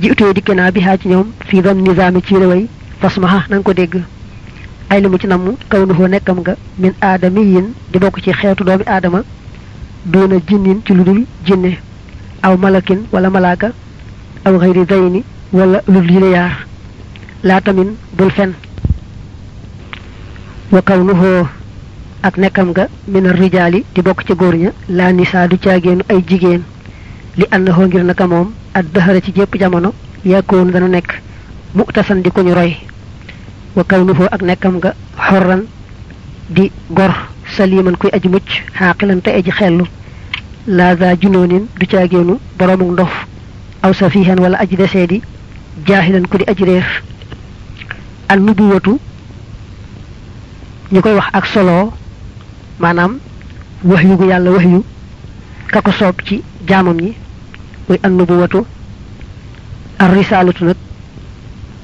jiitoo 0.00 0.32
dikke 0.34 0.52
naa 0.54 0.70
bi 0.74 0.80
xaa 0.82 0.98
ci 0.98 1.08
ñoom 1.08 1.28
fii 1.46 1.62
doon 1.62 1.78
nizaami 1.82 2.20
ci 2.26 2.34
réwéy 2.34 2.66
fasmaha 3.00 3.38
na 3.48 3.56
nga 3.56 3.62
ko 3.66 3.72
dégg 3.72 3.94
ay 4.90 5.00
li 5.00 5.08
mu 5.08 5.16
ci 5.18 5.26
nam 5.28 5.44
kaw 5.70 5.82
nuhoo 5.86 6.08
nekkam 6.08 6.38
nga 6.40 6.54
min 6.80 6.92
aadami 7.00 7.42
yin 7.54 7.66
di 7.90 7.98
bokk 8.00 8.20
ci 8.24 8.32
xeetu 8.32 8.64
doomi 8.64 8.84
aadama 8.86 9.20
doona 10.12 10.36
jinnin 10.48 10.80
ci 10.84 10.92
lu 10.94 11.04
dul 11.04 11.20
jinne 11.46 11.70
aw 12.42 12.56
malakin 12.58 13.00
wala 13.12 13.30
malaaka 13.30 13.68
aw 14.46 14.54
xëyri 14.58 14.84
dayni 14.90 15.20
wala 15.52 15.78
lul 15.86 16.10
yi 16.10 16.18
la 16.18 16.26
yaar 16.36 16.54
laa 17.44 17.60
tamin 17.60 17.90
bul 18.16 18.30
fen 18.30 18.52
wa 20.72 20.82
kaw 20.82 20.98
nuhoo 21.04 21.46
ak 22.24 22.40
nekkam 22.40 22.72
nga 22.72 22.88
min 23.04 23.28
rijaali 23.28 23.84
di 23.94 24.00
bok 24.00 24.24
ci 24.24 24.32
góor 24.40 24.56
ña 24.56 24.70
laa 24.88 25.12
nisaa 25.12 25.44
du 25.48 25.58
ay 25.68 26.24
jigéen 26.28 26.62
li 27.36 27.44
annahoo 27.54 27.84
ngir 27.86 28.00
naka 28.04 28.24
moom 28.26 28.48
ad 28.72 28.86
dahara 28.96 29.20
ci 29.20 29.30
jépp 29.36 29.52
jamono 29.60 29.92
yàkkoon 30.24 30.70
dana 30.72 30.88
nekk 30.88 31.20
muktasan 31.76 32.22
di 32.24 32.30
ko 32.32 32.40
ñu 32.42 32.54
roy 32.56 32.72
wa 33.76 33.84
kawnuhoo 33.84 34.28
ak 34.32 34.40
nekkam 34.42 34.76
nga 34.80 34.94
xorran 35.20 35.62
di 36.48 36.72
gor 36.96 37.12
saliman 37.56 37.96
kuy 38.00 38.08
aji 38.16 38.28
mucc 38.28 38.48
xaaqilan 38.72 39.20
te 39.20 39.28
aji 39.30 39.50
xellu 39.52 39.84
la 40.66 40.96
za 40.96 41.12
junoonin 41.20 41.64
du 41.78 41.86
caageenu 41.86 42.38
boroomu 42.58 42.92
ndof 42.92 43.14
aw 43.84 43.92
safihan 43.92 44.40
wala 44.40 44.56
aji 44.64 44.76
desee 44.76 45.20
jahilan 45.86 46.24
kuri 46.30 46.44
ku 46.44 46.50
aji 46.50 46.64
reef 46.64 46.88
an 48.32 48.40
nubuwatu 48.44 48.96
ñukoy 50.92 51.12
wax 51.20 51.28
ak 51.34 51.46
solo 51.52 51.92
maanaam 52.78 53.18
wax 53.84 54.02
yu 54.04 54.16
gu 54.16 54.24
yàlla 54.28 54.50
wax 54.50 54.64
yu 54.64 54.84
ka 55.70 55.80
ko 55.82 55.92
soob 55.92 56.16
ci 56.26 56.42
jaamam 56.66 56.98
yi 57.00 57.12
muy 57.88 57.98
annubuwatu 58.02 58.66
ar 59.98 60.10
risaalatu 60.14 60.64
nag 60.64 60.76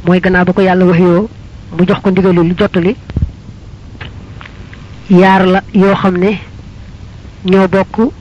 mooy 0.04 0.20
gannaaw 0.20 0.44
ba 0.44 0.52
ko 0.52 0.60
yàlla 0.62 0.84
wax 0.86 0.98
yoo 1.00 1.28
mu 1.78 1.84
jox 1.86 2.00
ko 2.02 2.10
ndigalul 2.10 2.46
lu 2.48 2.54
jottali 2.58 2.96
yaar 5.10 5.46
la 5.46 5.62
yoo 5.72 5.94
xam 5.94 6.16
ne 6.18 6.38
ñoo 7.44 7.68
bokk 7.68 8.12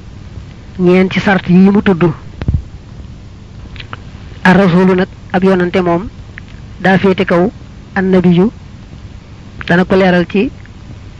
ñeen 0.79 1.09
ci 1.09 1.19
sart 1.19 1.49
yi 1.49 1.55
mu 1.57 1.81
tudd 1.81 2.03
ar 4.43 4.57
nag 4.95 5.07
ab 5.33 5.43
yonante 5.43 5.81
moom 5.81 6.07
daa 6.79 6.97
féete 6.99 7.25
kaw 7.25 7.51
annabi 7.95 8.29
yu 8.38 8.51
dana 9.67 9.85
ko 9.85 9.95
leeral 9.95 10.25
ci 10.31 10.51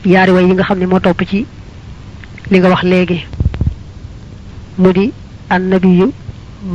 yaari 0.06 0.32
way 0.32 0.44
yi 0.48 0.54
nga 0.54 0.64
xam 0.68 0.80
ne 0.80 0.86
moo 0.86 1.00
topp 1.06 1.20
ci 1.30 1.46
li 2.52 2.58
nga 2.60 2.70
wax 2.70 2.82
léegi 2.92 3.20
mu 4.82 4.92
di 4.94 5.12
annabiyu 5.50 6.08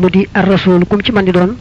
mu 0.01 0.07
di 0.15 0.27
ar 0.35 0.45
rasul 0.51 0.85
kum 0.85 1.01
ci 1.03 1.13
man 1.13 1.25
di 1.25 1.31
doon 1.33 1.57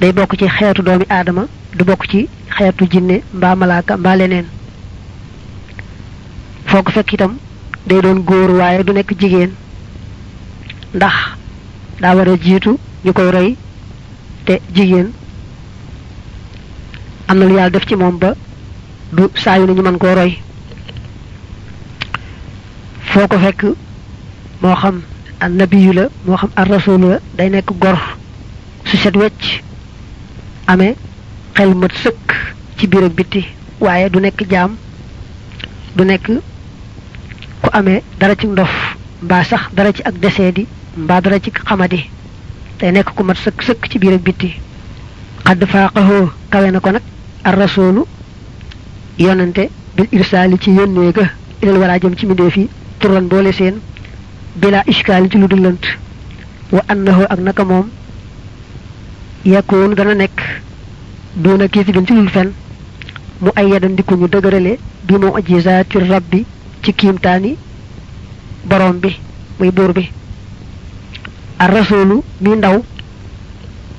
day 0.00 0.12
bokk 0.12 0.36
ci 0.36 0.46
xeetu 0.56 0.82
doomi 0.82 1.04
aadama 1.08 1.44
du 1.76 1.84
bokk 1.84 2.02
ci 2.10 2.28
xeetu 2.56 2.88
jinné 2.92 3.22
mbaa 3.36 3.54
malaaka 3.54 3.96
mbaa 3.96 4.16
leneen 4.16 4.44
foo 6.66 6.82
fekk 6.96 7.12
itam 7.14 7.32
day 7.86 8.00
doon 8.02 8.18
góor 8.28 8.50
waaye 8.60 8.84
du 8.84 8.92
nekk 8.92 9.10
jigéen 9.20 9.50
ndax 10.94 11.14
daa 12.02 12.14
war 12.16 12.28
a 12.28 12.36
jiitu 12.44 12.76
ñu 13.04 13.12
koy 13.12 13.30
rey 13.30 13.56
te 14.44 14.60
jigéen 14.74 15.08
am 17.28 17.38
na 17.38 17.46
lu 17.46 17.54
yàlla 17.54 17.70
def 17.70 17.86
ci 17.88 17.94
moom 17.96 18.18
ba 18.18 18.34
du 19.16 19.24
saayu 19.42 19.64
nañu 19.66 19.82
man 19.82 19.98
koo 19.98 20.14
roy 20.14 20.32
foo 23.10 23.26
ko 23.30 23.36
fekk 23.44 23.60
moo 24.62 24.76
xam 24.82 24.96
an 25.40 25.50
nabiyu 25.60 25.92
la 25.92 26.04
moo 26.26 26.36
xam 26.40 26.50
ar 26.56 26.68
rasulu 26.68 27.06
la 27.12 27.18
day 27.36 27.50
nekk 27.50 27.68
gor 27.82 27.96
su 28.84 28.96
set 28.96 29.16
wecc 29.16 29.42
amee 30.72 30.94
xel 31.56 31.74
mat 31.74 31.92
sëkk 32.02 32.28
ci 32.78 32.86
biir 32.86 33.04
ak 33.04 33.34
waaye 33.80 34.08
du 34.10 34.20
nekk 34.20 34.38
jaam 34.50 34.76
du 35.96 36.02
ku 37.62 37.68
ame 37.72 37.94
dara 38.20 38.34
ci 38.36 38.46
ndof 38.46 38.70
mbaa 39.22 39.44
sax 39.44 39.62
dara 39.74 39.92
ci 39.92 40.02
ak 40.04 40.18
desee 40.22 40.52
di 40.52 40.66
mbaa 40.96 41.20
dara 41.20 41.40
ci 41.40 41.50
xamadi 41.50 42.10
day 42.78 42.92
nekk 42.92 43.08
ku 43.16 43.22
mat 43.24 43.38
sëkk 43.44 43.62
sëkk 43.62 43.90
ci 43.90 43.98
biir 43.98 44.14
ak 44.14 44.22
bitti 44.22 44.50
xadd 45.44 45.66
ar 47.42 47.56
rasulu 47.58 48.04
yonante 49.24 49.64
bil 49.96 50.08
irsaali 50.18 50.56
ci 50.64 50.70
yónnee 50.76 51.10
ga 51.16 51.24
ilal 51.62 51.78
waraa 51.82 51.98
jëm 52.02 52.14
ci 52.18 52.24
mbindéef 52.26 52.54
yi 52.58 52.66
turan 53.00 53.26
boole 53.32 53.50
seen 53.58 53.74
bila 54.60 54.78
ishkaali 54.92 55.28
ci 55.30 55.38
lu 55.40 55.46
dul 55.50 55.60
lënt 55.64 55.84
wa 56.74 56.80
annahu 56.92 57.24
ak 57.32 57.40
naka 57.46 57.64
moom 57.70 57.88
yakkoon 59.52 59.92
dana 59.98 60.14
nekk 60.20 60.38
doona 61.42 61.66
kiisibin 61.72 62.06
ci 62.08 62.14
lul 62.18 62.28
fen 62.36 62.52
mu 63.42 63.50
ay 63.60 63.66
yadan 63.72 63.94
di 63.98 64.02
ko 64.06 64.14
ñu 64.20 64.26
dëgërale 64.34 64.72
bi 65.06 65.14
mu 65.22 65.28
ajizaati 65.40 65.98
rabbi 66.12 66.40
ci 66.82 66.90
kiimtaani 67.00 67.52
borom 68.70 68.98
bi 69.02 69.08
muy 69.58 69.70
buur 69.76 69.92
bi 69.96 70.08
ar 71.64 71.70
rasulu 71.78 72.16
mi 72.42 72.56
ndaw 72.56 72.76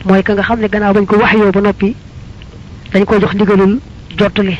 mooy 0.07 0.23
ka 0.23 0.33
nga 0.33 0.41
xam 0.47 0.59
ne 0.61 0.67
gannaaw 0.73 0.93
bañ 0.95 1.05
ko 1.11 1.17
wax 1.21 1.33
yow 1.43 1.51
ba 1.55 1.61
noppi 1.61 1.95
dañ 2.91 3.03
ko 3.07 3.19
jox 3.21 3.33
ndigalul 3.35 3.73
jottali 4.19 4.57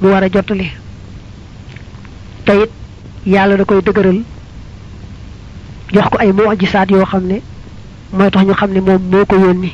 mu 0.00 0.08
war 0.14 0.22
a 0.22 0.28
jottali 0.32 0.70
te 2.46 2.52
yàlla 3.26 3.56
da 3.56 3.64
koy 3.64 3.80
dëgëral 3.82 4.20
jox 5.92 6.06
ko 6.10 6.16
ay 6.18 6.32
mujisaat 6.32 6.90
yoo 6.90 7.04
xam 7.04 7.26
ne 7.26 7.40
mooy 8.12 8.30
tax 8.30 8.44
ñu 8.46 8.54
xam 8.54 8.70
ne 8.72 8.80
moom 8.80 9.02
moo 9.10 9.24
ko 9.26 9.36
yónni 9.36 9.72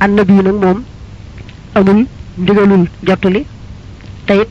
annabi 0.00 0.32
nag 0.34 0.54
moom 0.62 0.82
amul 1.74 2.06
ndigalul 2.38 2.84
jottali 3.06 3.44
te 4.26 4.32
it 4.40 4.48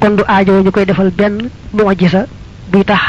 kon 0.00 0.16
du 0.16 0.22
aajo 0.28 0.62
ñu 0.62 0.70
koy 0.70 0.84
defal 0.86 1.10
benn 1.10 1.50
ji 1.98 2.08
sa 2.08 2.26
buy 2.72 2.84
tax 2.84 3.02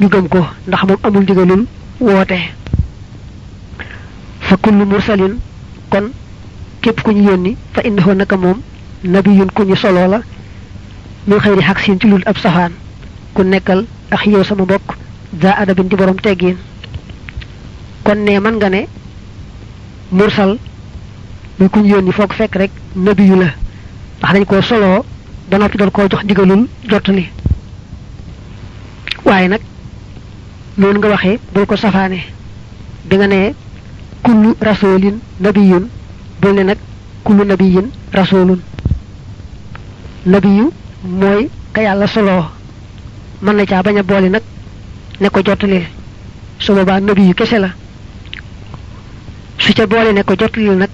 ñu 0.00 0.08
gëm 0.08 0.28
ko 0.28 0.40
ndax 0.68 0.82
moom 0.84 0.98
amul 1.02 1.22
ndigalul 1.22 1.64
woote 2.00 2.38
fa 4.40 4.56
kullu 4.62 4.84
mursalin 4.84 5.38
kon 5.90 6.04
képp 6.82 7.00
ku 7.02 7.10
ñu 7.12 7.30
yónni 7.30 7.56
fa 7.72 7.80
innahu 7.82 8.14
naka 8.14 8.36
moom 8.36 8.60
nabiyun 9.04 9.50
ku 9.54 9.64
ñu 9.68 9.76
soloo 9.76 10.08
la 10.08 10.20
min 11.28 11.38
xëy 11.40 11.60
xaq 11.60 11.78
siin 11.80 11.98
ci 12.00 12.06
lul 12.08 12.22
ab 12.26 12.36
safaan 12.38 12.72
ku 13.36 13.42
nekkal 13.42 13.84
ak 14.10 14.24
yow 14.26 14.42
sama 14.42 14.64
mbokk 14.64 14.96
za 15.42 15.52
adabin 15.60 15.88
di 15.88 15.96
borom 15.96 16.16
teggiin 16.16 16.56
kon 18.04 18.18
ne 18.24 18.40
mën 18.40 18.56
nga 18.56 18.68
ne 18.70 18.86
mursal 20.10 20.56
muy 21.58 21.68
ku 21.68 21.80
ñu 21.80 21.88
yónni 21.94 22.12
foog 22.12 22.32
fekk 22.32 22.54
rek 22.56 22.70
nabiyu 22.96 23.36
la 23.42 23.48
ndax 24.18 24.32
dañ 24.32 24.44
koo 24.46 24.62
soloo 24.62 25.04
ba 25.50 25.58
noppi 25.58 25.76
doon 25.78 25.90
koo 25.90 26.08
jox 26.08 26.24
digalul 26.24 26.66
jottali 26.88 27.24
waaye 29.26 29.48
nag 29.48 29.60
noonu 30.78 30.98
nga 30.98 31.08
waxe 31.08 31.38
bul 31.52 31.66
ko 31.66 31.76
safaane 31.76 32.20
di 33.08 33.16
nga 33.16 33.26
ne 33.26 33.54
kullu 34.22 34.56
rasulin 34.66 35.16
nabiyun 35.42 35.84
bul 36.40 36.54
ne 36.54 36.62
nag 36.62 36.78
kullu 37.24 37.44
nabiyin 37.44 37.88
rasulun 38.12 38.60
nabiyu 40.26 40.72
mooy 41.20 41.42
ka 41.74 41.80
yàlla 41.84 42.06
soloo 42.06 42.42
mën 43.44 43.56
na 43.56 43.64
caa 43.70 43.82
bañ 43.84 43.96
a 43.98 44.02
boole 44.08 44.28
nag 44.32 44.42
ne 45.20 45.28
ko 45.28 45.38
jottalil 45.46 45.84
su 46.64 46.72
boobaa 46.74 47.00
nabiyu 47.06 47.34
kese 47.38 47.58
la 47.64 47.68
su 49.62 49.70
ca 49.76 49.84
boole 49.90 50.12
ne 50.12 50.22
ko 50.24 50.32
jottalil 50.40 50.76
nag 50.80 50.90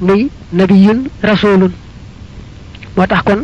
muy 0.00 0.22
nabiyun 0.52 0.98
rasulun 1.30 1.72
moo 2.96 3.06
tax 3.06 3.20
kon 3.28 3.40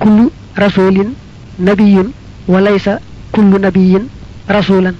kullu 0.00 0.24
rasulin 0.64 1.10
nabiyun 1.58 2.08
wa 2.52 2.58
laysa 2.66 2.92
kullu 3.32 3.58
nabiyin 3.58 4.06
rasulan 4.48 4.96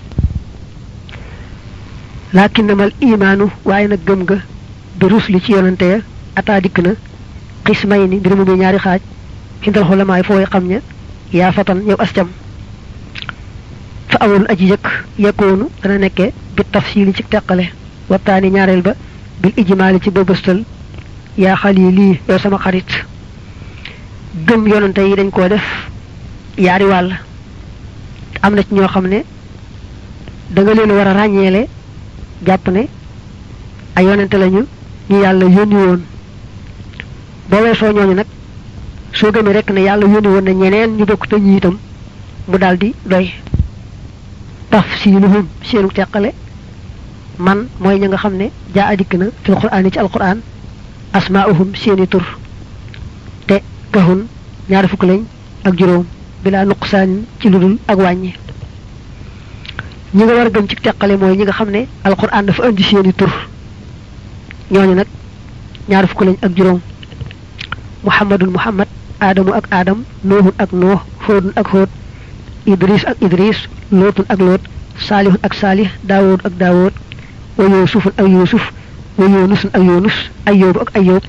laakinamal 2.37 2.91
imaanu 3.01 3.47
waaye 3.69 3.87
nag 3.89 4.01
gëm 4.09 4.21
nga 4.25 4.37
bi 4.99 5.05
rusli 5.13 5.41
ci 5.45 5.53
yonante 5.53 5.87
ya 5.93 5.99
ataa 6.39 6.61
dikk 6.63 6.79
na 6.85 6.91
xismay 7.67 8.03
ni 8.09 8.17
mbir 8.21 8.35
mu 8.37 8.45
ñaari 8.63 8.79
xaaj 8.87 9.03
indal 9.67 9.85
xulamaay 9.89 10.23
foo 10.27 10.37
way 10.37 10.47
xam 10.53 10.65
ña 10.71 10.79
yaa 11.39 11.53
fatan 11.57 11.79
yow 11.89 11.97
ascam 12.05 12.29
fa 14.11 14.17
awalul 14.25 14.47
aji 14.53 14.67
jëkk 14.71 14.87
yekkoonu 15.25 15.67
dana 15.83 15.97
nekkee 16.03 16.33
bi 16.55 16.63
tafsili 16.75 17.13
ci 17.17 17.23
teqale 17.31 17.65
waxtaani 18.11 18.51
ñaareel 18.55 18.83
ba 18.87 18.93
bil 19.41 19.53
ijmaali 19.63 20.01
ci 20.05 20.11
bëbëstal 20.17 20.61
yaa 21.45 21.57
xal 21.63 21.77
yi 21.83 21.93
lii 21.99 22.19
yow 22.29 22.39
sama 22.43 22.59
xarit 22.65 22.91
gëm 24.47 24.63
yonante 24.73 25.01
yi 25.09 25.15
dañ 25.19 25.31
koo 25.35 25.49
def 25.53 25.65
yaari 26.67 26.85
wàll 26.93 27.11
am 28.45 28.53
na 28.55 28.63
ci 28.67 28.75
ñoo 28.75 28.89
xam 28.95 29.07
ne 29.13 29.19
da 30.55 30.61
nga 30.63 30.75
leen 30.75 30.93
war 30.97 31.09
a 31.09 31.13
ràññeele 31.19 31.63
jàpp 32.47 32.65
ne 32.75 32.83
ay 33.97 34.05
yonante 34.09 34.37
lañu 34.39 34.63
ñu 35.11 35.17
yàlla 35.25 35.45
yónni 35.57 35.77
woon 35.87 36.03
boo 37.51 37.63
weesoo 37.65 37.93
ñooñu 37.97 38.15
nag 38.17 38.27
so 39.15 39.31
gëmé 39.31 39.53
rek 39.53 39.71
ne 39.71 39.83
yalla 39.83 40.07
yoni 40.07 40.27
won 40.29 40.43
na 40.45 40.53
ñeneen 40.53 40.91
ñu 40.97 41.05
dokk 41.07 41.29
te 41.29 41.37
ñi 41.39 41.57
itam 41.57 41.77
mu 42.49 42.59
daldi 42.59 42.95
doy 43.07 43.31
hum 45.05 45.47
seenu 45.63 45.89
tekkale 45.95 46.31
man 47.39 47.69
moy 47.81 47.99
ñinga 48.01 48.17
khamne 48.17 48.51
xamne 48.51 48.51
jaa 48.75 48.89
adik 48.91 49.15
na 49.15 49.27
fi 49.45 49.53
qur'ani 49.61 49.91
ci 49.93 49.99
alquran 49.99 50.39
asma'uhum 51.13 51.75
seeni 51.77 52.09
tur 52.09 52.25
te 53.47 53.61
kahun 53.93 54.27
ñaar 54.69 54.89
fuk 54.89 55.05
lañ 55.05 55.21
ak 55.65 55.79
juroom 55.79 56.05
bila 56.43 56.65
nuqsan 56.65 57.11
ci 57.39 57.49
ludul 57.51 57.79
ak 57.87 57.97
wañi 57.99 58.35
ñinga 60.15 60.35
war 60.35 60.51
gëm 60.51 60.67
ci 60.69 60.75
tekkale 60.77 61.17
moy 61.17 61.37
ñinga 61.39 61.53
xamne 61.55 61.87
alquran 62.03 62.47
dafa 62.47 62.67
andi 62.67 62.83
seeni 62.83 63.13
tur 63.13 63.31
ñoñu 64.71 64.95
nak 64.95 65.07
ñaar 65.89 66.07
fuk 66.09 66.21
lañ 66.25 66.37
ak 66.43 66.51
juroom 66.59 66.81
muhammadun 68.03 68.51
muhammad 68.51 68.89
adamu 69.25 69.53
ak 69.57 69.67
adam 69.73 70.05
nuhun 70.25 70.53
ak 70.61 70.71
nuh 70.77 71.01
hudun 71.25 71.53
ak 71.57 71.67
hud 71.73 71.89
idris 72.69 73.05
ak 73.09 73.17
idris 73.25 73.65
lotun 73.89 74.29
ak 74.29 74.41
lot 74.41 74.63
salihun 75.01 75.41
ak 75.41 75.57
salih 75.57 75.89
dawud 76.05 76.41
ak 76.45 76.53
dawud 76.61 76.93
wa 77.57 77.65
yusufun 77.65 78.13
ak 78.21 78.27
yusuf 78.29 78.65
wa 79.17 79.25
yunusun 79.31 79.71
ak 79.73 79.81
yunus 79.83 80.17
ayyub 80.45 80.77
ak 80.77 80.91
ayyub 81.01 81.25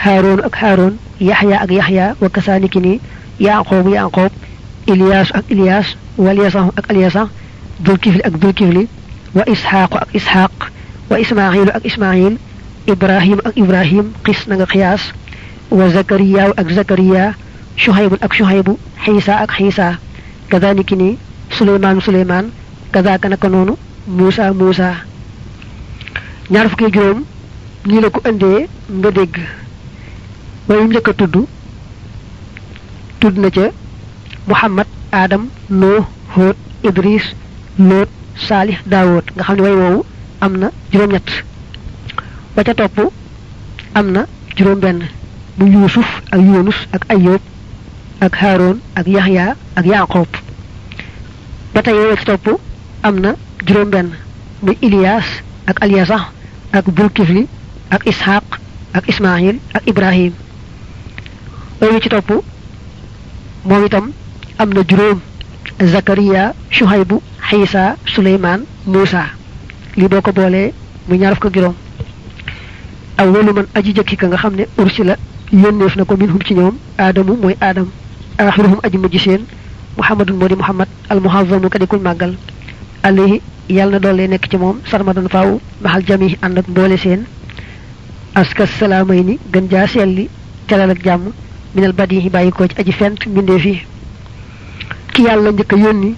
harun 0.00 0.40
ak 0.48 0.54
harun 0.56 0.94
yahya 1.20 1.56
ak 1.64 1.70
yahya 1.70 2.06
wa 2.20 2.28
kasanikini 2.32 3.00
yaqub 3.36 3.84
yaqub 3.92 4.32
ilyas 4.88 5.28
ak 5.34 5.44
ilyas 5.52 5.88
واليسع 6.16 6.64
أك 6.80 6.86
اليسع 6.90 7.26
ذو 7.84 7.92
الكفل 7.94 8.20
أك 8.24 8.34
ذو 8.40 8.48
الكفل 8.50 8.86
وإسحاق 9.36 9.96
أك 9.96 10.08
إسحاق 10.16 10.52
ismail 11.12 11.68
أك 11.76 11.84
إسماعيل 11.86 12.38
ibrahim 12.88 13.38
أك 13.44 13.52
إبراهيم 13.60 14.12
قس 14.24 14.48
نغ 14.48 14.64
قياس 14.64 15.12
وزكريا 15.70 16.54
اك 16.58 16.68
زكريا 16.72 17.34
شهيب 17.76 18.12
اك 18.22 18.32
شهيب 18.32 18.76
حيسى 18.98 19.32
اك 19.32 19.50
حيسى 19.50 19.94
كذلك 20.50 20.92
ني 20.92 21.16
سليمان 21.58 22.00
سليمان 22.00 22.50
كذا 22.94 23.16
كان 23.16 23.34
كنونو 23.34 23.76
موسى 24.08 24.50
موسى 24.50 24.94
نعرف 26.50 26.74
كي 26.74 26.86
جوم 26.90 27.24
ني 27.86 28.00
لاكو 28.00 28.20
اندي 28.30 28.66
نغا 28.90 29.10
ديغ 29.10 29.32
باي 30.68 30.84
نكا 30.86 31.12
تودو 31.12 31.46
تودنا 33.20 33.72
محمد 34.48 34.86
ادم 35.14 35.44
نوح 35.70 36.04
هود 36.38 36.56
ادريس 36.84 37.24
نوح 37.78 38.08
صالح 38.38 38.82
داوود 38.86 39.24
nga 39.34 39.42
xamni 39.44 39.62
way 39.66 39.74
wowo 39.82 40.00
amna 40.44 40.68
juroom 40.92 41.10
ñett 41.14 41.28
ba 42.54 42.60
ca 42.66 42.72
topp 42.78 42.98
amna 43.98 44.20
juroom 44.56 44.80
benn 44.84 44.98
muy 45.58 45.70
yuusuf 45.72 46.04
ak 46.30 46.38
yunus 46.40 46.76
ak 46.92 47.02
ayub 47.08 47.40
ak 48.20 48.32
haroon 48.36 48.76
ak 48.94 49.08
yaxya 49.08 49.56
ak 49.76 49.84
yaqoob 49.88 50.28
ba 51.72 51.80
tey 51.82 51.96
yooyu 51.96 52.16
ci 52.20 52.24
topp 52.28 52.60
am 53.02 53.16
na 53.20 53.32
juróom 53.64 53.88
benn 53.90 54.10
muy 54.62 54.76
ilias 54.84 55.24
ak 55.64 55.80
alyasa 55.82 56.28
ak 56.76 56.84
bulkifli 56.92 57.48
ak 57.88 58.04
ishaq 58.06 58.44
ak 58.92 59.08
ismail 59.08 59.56
ak 59.72 59.88
ibrahim 59.88 60.32
yooyu 61.80 62.00
ci 62.04 62.08
topp 62.12 62.44
moom 63.64 63.84
itam 63.88 64.12
am 64.60 64.70
na 64.76 64.82
juróom 64.84 65.20
zakariya 65.80 66.52
shuhaybu 66.68 67.22
xiisa 67.48 67.96
suleymaan 68.04 68.68
muusa 68.84 69.24
lii 69.96 70.08
boo 70.08 70.20
ko 70.20 70.32
boolee 70.36 70.74
mu 71.08 71.16
ñaar 71.16 71.32
fukk 71.40 71.46
ak 71.48 71.54
juróom 71.56 71.76
awalu 73.16 73.52
man 73.56 73.66
aji 73.72 73.96
jëkki 73.96 74.16
ka 74.20 74.26
nga 74.28 74.36
xam 74.36 74.52
ne 74.56 74.68
ursila 74.76 75.16
yónneef 75.52 75.94
na 75.96 76.04
ko 76.04 76.16
minhum 76.18 76.40
ci 76.44 76.54
ñoom 76.54 76.74
aadamu 76.98 77.34
mooy 77.40 77.54
aadam 77.60 77.88
axiruhum 78.38 78.80
aji 78.82 78.98
mujj 78.98 79.16
seen 79.24 79.42
muhammadun 79.96 80.36
moo 80.38 80.56
muhammad 80.58 80.88
al 81.08 81.20
muhazamu 81.20 81.68
ka 81.70 81.78
màggal 82.02 82.34
alayhi 83.02 83.40
yàlla 83.70 83.98
na 83.98 83.98
doole 84.00 84.26
nekk 84.28 84.50
ci 84.50 84.56
moom 84.56 84.78
sarmadan 84.90 85.28
faaw 85.28 85.60
maxal 85.82 86.02
jami 86.08 86.36
ànd 86.42 86.58
ak 86.58 86.68
mboole 86.68 86.96
seen 86.98 87.20
askas 88.34 88.70
salaamay 88.78 89.22
ni 89.22 89.38
gën 89.52 89.68
jaa 89.70 89.86
selli 89.86 90.28
calal 90.66 90.90
ak 90.90 91.04
jàmm 91.04 91.30
minal 91.74 91.92
badihi 91.92 92.28
bàyyi 92.28 92.50
ci 92.70 92.80
aji 92.80 92.92
fent 92.98 93.20
mbindeef 93.28 93.64
yi 93.64 93.76
ki 95.14 95.22
yàlla 95.26 95.50
njëkk 95.52 95.72
a 95.72 95.76
yónni 95.78 96.14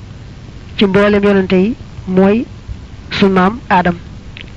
ci 0.79 0.87
mboolem 0.87 1.25
yonante 1.29 1.57
yi 1.65 1.75
mooy 2.07 2.45
su 3.11 3.29
maam 3.29 3.61
aadam 3.71 3.97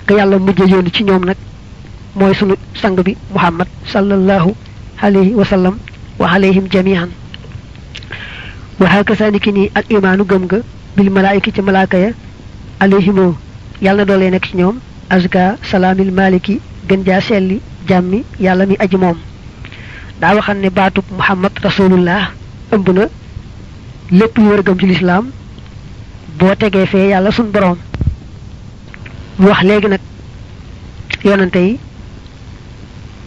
ka 0.06 0.14
yàlla 0.18 0.40
mujj 0.40 0.62
a 0.62 0.66
yónni 0.66 0.92
ci 0.96 1.04
ñoom 1.04 1.26
nag 1.26 1.38
moy 2.14 2.34
sunu 2.34 2.56
sang 2.82 2.96
bi 3.08 3.14
muhammad 3.34 3.68
sallallahu 3.92 4.50
alayhi 5.08 5.36
wa 5.40 5.46
sallam 5.50 5.76
wa 6.22 6.28
alayhim 6.38 6.66
jami'an 6.74 7.10
wa 8.80 8.88
hakasa 8.94 9.28
niki 9.36 9.52
al 9.80 9.86
imanu 9.98 10.24
gëm 10.32 10.48
ga 10.52 10.58
bil 10.96 11.10
malaiki 11.18 11.54
ci 11.56 11.62
malaaka 11.68 11.98
ya 12.02 12.10
alayhimu 12.86 13.28
yalla 13.86 14.06
dole 14.10 14.26
nek 14.34 14.44
ci 14.50 14.58
ñoom 14.60 14.80
azka 15.18 15.44
salamil 15.70 16.12
maliki 16.20 16.56
gën 16.90 17.04
ja 17.10 17.22
selli 17.28 17.60
jammi 17.92 18.20
yalla 18.46 18.66
mi 18.72 18.76
aji 18.86 18.98
mom 19.04 19.18
da 20.22 20.34
waxan 20.40 20.60
ni 20.64 20.70
batub 20.80 21.06
muhammad 21.20 21.54
rasulullah 21.68 22.24
ëmbuna 22.78 23.06
lepp 24.18 24.38
yu 24.42 24.50
wër 24.52 24.62
gëm 24.66 24.80
ci 24.82 24.86
l'islam 24.92 25.30
bo 26.40 26.50
tege 26.64 26.84
fe 26.92 27.08
yalla 27.14 27.32
sun 27.38 27.52
borom 27.56 27.78
wax 29.48 29.62
legi 29.72 29.88
nak 29.94 30.02
yonante 31.30 31.60
yi 31.68 31.74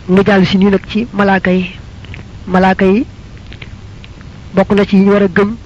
mijaal 0.08 0.44
si 0.44 0.58
nii 0.58 0.68
nag 0.70 0.84
ci 0.90 1.06
malaaka 1.16 1.50
yi 1.50 1.64
malaaka 2.46 2.84
yi 2.84 3.06
bokk 4.54 4.70
na 4.76 4.84
ci 4.84 4.96
ñu 4.96 5.10
war 5.12 5.22
a 5.22 5.28
gëm 5.34 5.56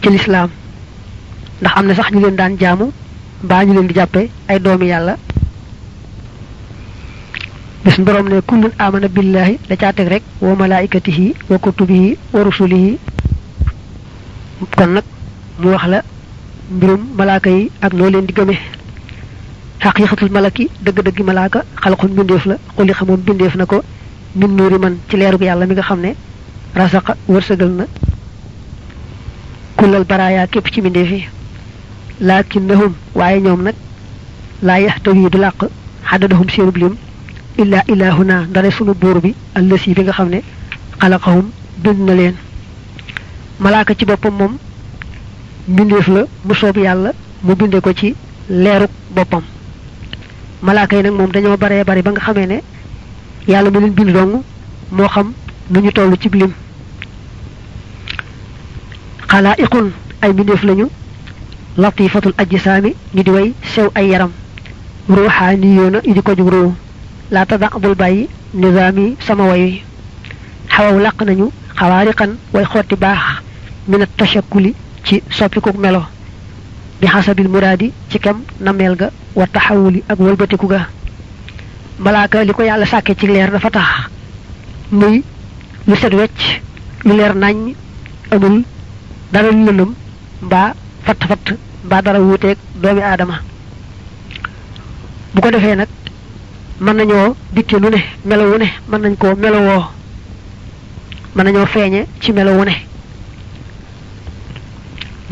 ci 0.00 0.08
lislaam 0.10 0.50
ndax 1.60 1.74
am 1.76 1.86
na 1.86 1.94
sax 1.94 2.10
ñu 2.12 2.20
leen 2.20 2.36
daan 2.36 2.56
jaamu 2.60 2.92
baa 3.42 3.64
ñu 3.64 3.72
leen 3.72 3.86
di 3.88 3.94
jàppe 3.94 4.30
ay 4.48 4.58
doomi 4.60 4.86
yàlla 4.86 5.16
bis 7.84 7.98
borom 7.98 8.28
ne 8.28 8.40
kullun 8.46 8.70
amana 8.78 9.08
billahi 9.08 9.58
da 9.68 9.76
caa 9.76 9.92
teg 9.92 10.06
rek 10.08 10.22
wa 10.40 10.54
malaikatihi 10.54 11.34
wa 11.50 11.58
kutubihi 11.58 12.16
wa 12.34 12.42
rusulihi 12.44 12.98
kon 14.76 14.90
nag 14.94 15.04
mu 15.58 15.70
wax 15.70 15.84
la 15.92 16.02
mbirum 16.70 17.00
malaaka 17.18 17.50
yi 17.50 17.70
ak 17.80 17.92
noo 17.94 18.10
leen 18.10 18.26
di 18.26 18.32
gëme 18.32 18.56
haqiqatul 19.80 20.30
malaki 20.30 20.68
deug 20.84 21.00
deug 21.04 21.20
malaka 21.26 21.64
khalqun 21.76 22.08
bindef 22.14 22.46
la 22.46 22.56
xoli 22.76 22.92
xamum 22.92 23.16
bindef 23.26 23.54
nako 23.56 23.82
min 24.36 24.56
nuri 24.56 24.78
man 24.78 24.96
ci 25.08 25.16
leerug 25.16 25.40
yalla 25.42 25.66
mi 25.66 25.72
nga 25.74 25.82
xamne 25.82 26.14
rasaqa 26.76 27.16
wërsegal 27.28 27.70
na 27.72 27.84
kulal 29.76 30.04
baraya 30.04 30.46
kep 30.46 30.66
ci 30.72 30.80
bindef 30.80 31.10
yi 31.10 31.24
lakinnahum 32.20 32.94
waye 33.14 33.40
ñom 33.40 33.62
nak 33.62 33.74
la 34.62 34.78
yahtawi 34.80 35.30
du 35.30 35.38
laq 35.38 35.66
hadaduhum 36.04 36.48
sirub 36.48 36.76
lim 36.76 36.94
illa 37.58 37.82
ilahuna 37.88 38.46
dara 38.54 38.70
sunu 38.70 38.94
bur 38.94 39.20
bi 39.20 39.34
allasi 39.54 39.94
bi 39.94 40.02
nga 40.02 40.12
xamne 40.12 40.40
khalaqahum 41.00 41.50
bind 41.82 42.00
na 42.06 42.14
len 42.14 42.34
malaka 43.60 43.94
ci 43.94 44.04
bopam 44.04 44.34
mom 44.36 44.56
bindef 45.66 46.06
la 46.08 46.24
mu 46.44 46.54
soob 46.54 46.76
yalla 46.76 47.10
mu 47.42 47.54
binde 47.54 47.80
ko 47.80 47.92
ci 47.92 48.14
leeruk 48.48 48.90
bopam 49.14 49.42
malaaka 50.66 50.96
yi 50.96 51.02
nag 51.04 51.14
moom 51.18 51.30
dañoo 51.34 51.56
baree 51.62 51.84
bari 51.88 52.02
ba 52.06 52.10
nga 52.12 52.24
xamee 52.26 52.46
ne 52.52 52.58
yàlla 53.50 53.70
mu 53.70 53.78
leen 53.80 53.94
bind 53.98 54.12
dong 54.16 54.34
moo 54.96 55.08
xam 55.14 55.28
nu 55.70 55.78
ñu 55.80 55.90
toll 55.96 56.12
ci 56.20 56.28
lim 56.40 56.52
xalaa 59.30 59.56
iqun 59.64 59.86
ay 60.22 60.32
mbindeef 60.32 60.62
lañu 60.68 60.86
latifatul 61.82 62.34
ajsaami 62.42 62.90
ñu 63.14 63.22
di 63.26 63.30
way 63.36 63.48
sew 63.72 63.88
ay 63.98 64.06
yaram 64.12 64.32
ruuxaani 65.14 65.68
yoona 65.78 65.98
yi 66.06 66.12
di 66.14 66.22
ko 66.26 66.32
jug 66.38 66.48
ruu 66.54 66.72
laa 67.34 67.44
tada 67.48 67.68
bul 67.82 67.94
bàyyi 68.02 68.28
nizaami 68.60 69.16
sama 69.26 69.44
wayu 69.50 69.70
xawaw 70.74 70.96
làq 71.04 71.18
nañu 71.28 71.46
xawaariqan 71.78 72.30
way 72.54 72.64
xotti 72.72 72.96
baax 73.04 73.22
minat 73.88 74.10
tashakkuli 74.18 74.70
ci 75.06 75.14
soppikuk 75.38 75.76
melo 75.82 76.00
bi 77.04 77.10
xasabil 77.12 77.48
muraadi 77.54 77.92
ci 78.10 78.18
kem 78.18 78.36
nameel 78.64 78.94
ga 78.96 79.08
wa 79.38 79.46
taxawuli 79.54 80.00
ak 80.08 80.18
wëlbatiku 80.18 80.66
ga 80.72 80.80
malaaka 82.00 82.40
li 82.44 82.52
ko 82.56 82.62
yàlla 82.64 82.86
sàkke 82.86 83.12
ci 83.18 83.26
leer 83.26 83.50
dafa 83.52 83.70
tax 83.70 83.88
muy 84.90 85.20
lu 85.86 85.94
set 85.96 86.14
wecc 86.14 86.40
lu 87.06 87.12
leer 87.16 87.34
nañ 87.34 87.56
amul 88.32 88.56
dara 89.32 89.50
lu 89.52 89.64
lëndëm 89.68 89.92
mbaa 90.46 90.68
fatt 91.04 91.22
fatt 91.30 91.46
mbaa 91.84 92.00
dara 92.02 92.18
wuuteeg 92.20 92.56
doomi 92.82 93.02
aadama 93.02 93.36
bu 95.34 95.40
ko 95.40 95.50
defee 95.50 95.76
nag 95.76 95.90
mën 96.84 96.96
nañoo 96.96 97.36
dikke 97.54 97.76
nu 97.80 97.88
ne 97.90 98.00
melo 98.24 98.56
ne 98.58 98.68
mën 98.90 99.00
nañ 99.02 99.14
koo 99.18 99.34
melowoo 99.42 99.84
mën 101.34 101.44
nañoo 101.44 101.66
feeñe 101.66 102.00
ci 102.20 102.32
melowu 102.32 102.64
ne 102.64 102.74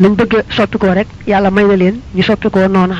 nañ 0.01 0.13
bëgg 0.17 0.33
a 0.35 0.41
soppikoo 0.55 0.93
rek 0.93 1.07
yàlla 1.27 1.49
may 1.51 1.65
na 1.67 1.75
leen 1.75 1.95
ñu 2.15 2.23
soppikoo 2.23 2.67
noona 2.67 2.97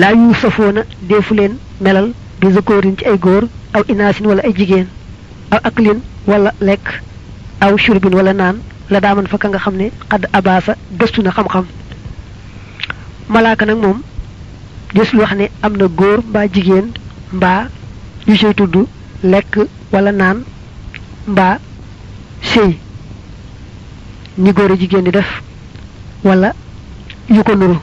laa 0.00 0.12
yu 0.12 0.34
na 0.72 0.82
deefu 1.08 1.34
leen 1.34 1.54
melal 1.80 2.08
bi 2.40 2.52
zakoorin 2.54 2.96
ci 2.98 3.04
ay 3.04 3.18
góor 3.18 3.44
aw 3.76 3.82
inaasin 3.88 4.26
wala 4.26 4.42
ay 4.42 4.52
jigéen 4.58 4.88
aw 5.54 5.60
aklin 5.62 6.00
walla 6.26 6.50
lekk 6.60 6.86
aw 7.64 7.72
shurbin 7.82 8.14
walla 8.16 8.32
naan 8.32 8.56
la 8.90 9.00
daaman 9.00 9.26
fa 9.30 9.36
nga 9.48 9.58
xam 9.64 9.76
ne 9.76 9.86
xadd 10.10 10.22
abaasa 10.38 10.72
gëstu 10.98 11.22
na 11.22 11.30
xam-xam 11.36 11.66
malaaka 13.28 13.64
nag 13.64 13.78
moom 13.82 13.98
des 14.94 15.10
lu 15.12 15.20
wax 15.20 15.34
ne 15.36 15.46
am 15.64 15.72
na 15.76 15.86
góor 15.98 16.18
mbaa 16.28 16.46
jigéen 16.54 16.88
mbaa 17.36 17.62
yu 18.28 18.34
sey 18.36 18.54
tudd 18.54 18.76
lekk 19.32 19.52
walla 19.92 20.12
naan 20.12 20.38
mbaa 21.32 21.54
sëy 22.50 22.72
ni 24.38 24.48
a 24.50 24.74
jigéen 24.76 25.04
di 25.04 25.10
def 25.10 25.42
wala 26.24 26.52
yu 27.28 27.42
ko 27.42 27.54
nuru 27.54 27.74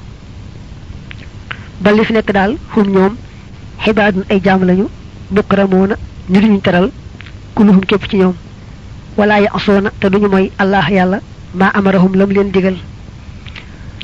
ba 1.81 1.91
fi 2.03 2.13
nekk 2.13 2.31
daal 2.33 2.55
xum 2.73 2.85
ñoom 2.87 3.15
xibaadun 3.77 4.23
ay 4.29 4.39
jaam 4.43 4.63
lañu 4.65 4.87
mukramoona 5.29 5.95
ñu 6.29 6.39
duñu 6.41 6.59
teral 6.61 6.89
kulluhum 7.55 7.81
képp 7.81 8.09
ci 8.09 8.17
ñoom 8.17 8.33
wala 9.17 9.37
yasoona 9.41 9.91
te 9.99 10.09
duñu 10.09 10.27
mooy 10.27 10.51
allah 10.57 10.91
yàlla 10.91 11.19
maa 11.53 11.71
amarahum 11.73 12.13
lam 12.15 12.31
leen 12.31 12.51
digal 12.51 12.77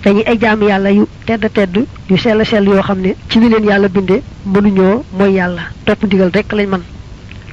dañuy 0.04 0.24
ay 0.28 0.38
jaam 0.40 0.62
yàlla 0.62 0.92
yu 0.92 1.08
tedd 1.26 1.46
tedd 1.52 1.76
yu 2.10 2.18
sell 2.18 2.46
sell 2.46 2.68
yoo 2.68 2.82
xam 2.84 3.00
ne 3.02 3.16
ci 3.28 3.40
li 3.40 3.50
leen 3.50 3.66
yàlla 3.66 3.88
binde 3.88 4.22
mënuñoo 4.46 5.04
mooy 5.18 5.32
yàlla 5.34 5.62
topp 5.86 6.04
ndigal 6.04 6.30
rekk 6.34 6.54
lañ 6.54 6.68
man 6.70 6.84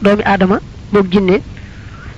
doomi 0.02 0.22
aadama 0.24 0.59
moom 0.92 1.07
jinne 1.12 1.37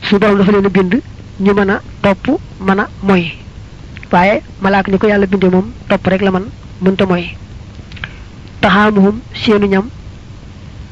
su 0.02 0.18
borom 0.18 0.38
dafa 0.38 0.50
leen 0.52 0.66
a 0.66 0.68
bind 0.68 0.94
ñu 1.42 1.52
mëna 1.54 1.76
top 2.02 2.26
mëna 2.66 2.84
moy 3.08 3.22
waye 4.12 4.36
malaak 4.62 4.86
ni 4.88 4.96
ko 5.00 5.06
yàlla 5.10 5.26
bindee 5.26 5.50
moom 5.50 5.66
topp 5.88 6.06
rek 6.10 6.22
la 6.22 6.30
man 6.30 6.44
mënta 6.82 7.04
moy 7.10 7.24
tahamuhum 8.60 9.16
seenu 9.42 9.66
ñam 9.66 9.88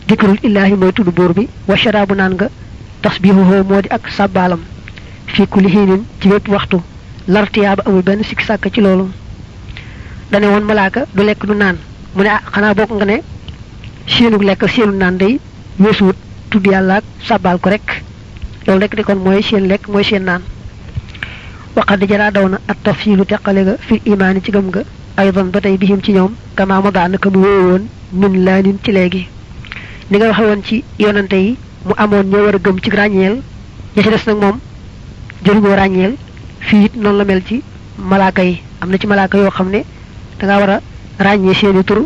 dikrul 0.08 0.38
illahi 0.42 0.72
moy 0.74 0.92
tuddu 0.92 1.12
bor 1.12 1.32
bi 1.34 1.46
wa 1.68 1.76
sharabu 1.76 2.14
nan 2.14 2.32
nga 2.34 2.46
tasbihuhu 3.02 3.54
di 3.82 3.88
ak 3.96 4.08
sabalam 4.16 4.60
fi 5.34 5.46
kulli 5.46 5.68
hinin 5.70 6.02
ci 6.20 6.28
wet 6.28 6.48
waxtu 6.48 6.78
lartiyab 7.28 7.78
siksa 7.86 8.02
ben 8.04 8.24
sik 8.24 8.40
sak 8.40 8.66
ci 8.72 8.80
loolu 8.80 9.06
dane 10.30 10.46
won 10.52 10.64
malaaka 10.64 11.00
du 11.14 11.22
lek 11.22 11.38
du 11.46 11.54
nan 11.54 11.76
mune 12.14 12.28
ah, 12.36 12.42
xana 12.52 12.74
bok 12.74 12.90
nga 12.96 13.04
ne 13.04 13.16
seenu 14.08 14.38
lek 14.40 14.60
seenu 14.74 14.92
nan 14.96 15.16
day 15.18 15.38
tuddu 16.50 16.70
yalla 16.70 16.96
ak 16.96 17.04
sabal 17.28 17.58
ko 17.60 17.70
rek 17.70 18.02
loolu 18.66 18.82
rek 18.90 18.94
di 18.98 19.14
mooy 19.24 19.40
seen 19.46 19.64
lekk 19.70 19.86
mooy 19.92 20.02
seen 20.08 20.24
naan 20.28 20.42
waqad 21.76 22.00
jaraa 22.10 22.30
daw 22.36 22.44
na 22.52 22.58
at 22.72 22.86
lu 23.18 23.24
teqale 23.30 23.62
ga 23.68 23.74
fil 23.86 24.00
imaani 24.12 24.40
ci 24.44 24.50
gëm 24.56 24.68
ga 24.74 24.82
aydan 25.20 25.50
ba 25.54 25.58
tey 25.64 25.76
bihim 25.82 26.00
ci 26.04 26.12
ñoom 26.16 26.32
kamaama 26.56 26.90
daanaka 26.96 27.28
mu 27.34 27.40
wéy 27.44 27.58
woon 27.68 27.84
min 28.20 28.34
laa 28.46 28.60
nin 28.66 28.78
ci 28.84 28.90
léegi 28.96 29.22
ni 30.10 30.16
nga 30.18 30.26
waxe 30.30 30.42
woon 30.48 30.60
ci 30.68 30.76
yonante 31.04 31.36
yi 31.46 31.50
mu 31.86 31.94
amoon 32.02 32.26
ñoo 32.32 32.42
war 32.46 32.54
a 32.58 32.64
gëm 32.64 32.76
ci 32.82 32.88
ràññeel 32.98 33.36
ña 33.96 34.00
ci 34.04 34.10
des 34.14 34.24
nag 34.28 34.36
moom 34.44 34.56
jëruñoo 35.44 35.74
ràññeel 35.80 36.14
fii 36.66 36.84
it 36.86 36.94
la 37.18 37.24
mel 37.30 37.42
ci 37.48 37.56
malaaka 38.10 38.42
yi 38.48 38.54
am 38.80 38.88
na 38.90 38.96
ci 39.02 39.06
malaaka 39.12 39.36
yoo 39.42 39.50
xam 39.56 39.68
ne 39.74 39.80
danga 40.38 40.56
war 40.60 40.70
a 40.74 40.76
ràññee 41.26 41.54
seeni 41.60 41.82
tur 41.88 42.00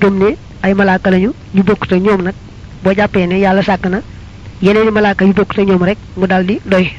gëm 0.00 0.14
ne 0.22 0.28
ay 0.64 0.72
malaaka 0.80 1.08
lañu 1.10 1.30
ñu 1.54 1.62
bokkut 1.68 1.92
ñoom 2.04 2.20
nag 2.26 2.34
boo 2.82 2.94
jàppee 2.98 3.26
ne 3.26 3.36
yàlla 3.44 3.62
sàkk 3.68 3.84
na 3.94 4.00
yeneen 4.62 4.90
malaaka 4.92 5.24
yu 5.24 5.32
bokk 5.32 5.54
te 5.54 5.62
ñoom 5.64 5.82
rek 5.84 5.98
mu 6.16 6.26
daal 6.26 6.44
di 6.44 6.60
doy 6.64 6.92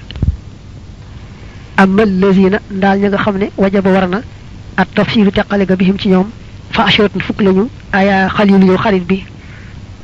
amma 1.77 2.05
lazina 2.05 2.59
ndaal 2.71 2.97
ña 2.99 3.07
nga 3.09 3.17
xam 3.23 3.37
ne 3.37 3.47
wajaba 3.57 3.91
war 3.91 4.07
na 4.09 4.21
at 4.77 4.87
tafsiru 4.95 5.31
teqale 5.31 5.65
ga 5.65 5.75
bihim 5.75 5.97
ci 5.99 6.09
ñoom 6.09 6.27
fa 6.71 6.83
asharatun 6.85 7.21
fukk 7.21 7.41
lañu 7.41 7.67
aya 7.91 8.29
khalil 8.29 8.63
yu 8.65 8.77
xarit 8.77 9.03
bi 9.05 9.23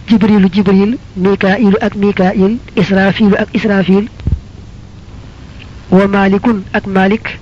jibrilu 0.08 0.48
jibril 0.54 0.98
mikailu 1.16 1.78
ak 1.82 1.96
mikail 1.96 2.58
israfil 2.76 3.36
ak 3.36 3.50
israfil 3.54 4.06
wa 5.92 6.08
malikun 6.08 6.64
ak 6.74 6.86
malik 6.88 7.40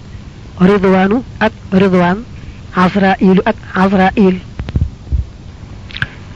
ridwanu 0.61 1.23
ak 1.39 1.51
ridwan 1.71 2.19
azrail 2.75 3.39
ak 3.49 3.57
azrail 3.83 4.35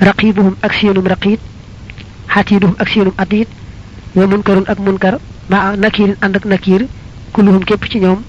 raqibuhum 0.01 0.55
ak 0.65 0.73
sinum 0.73 1.05
raqid 1.07 1.39
hatiduhum 2.27 2.75
ak 2.79 2.87
sinum 2.89 3.13
adid 3.17 3.47
wa 4.19 4.27
munkarun 4.27 4.67
ak 4.67 4.79
munkar 4.85 5.15
maa 5.49 5.77
nakiirin 5.83 6.17
ànd 6.23 6.35
ak 6.37 6.45
nakiir 6.51 6.83
kulluhum 7.33 7.63
képp 7.63 7.83
ci 7.89 7.99
ñoom 8.03 8.19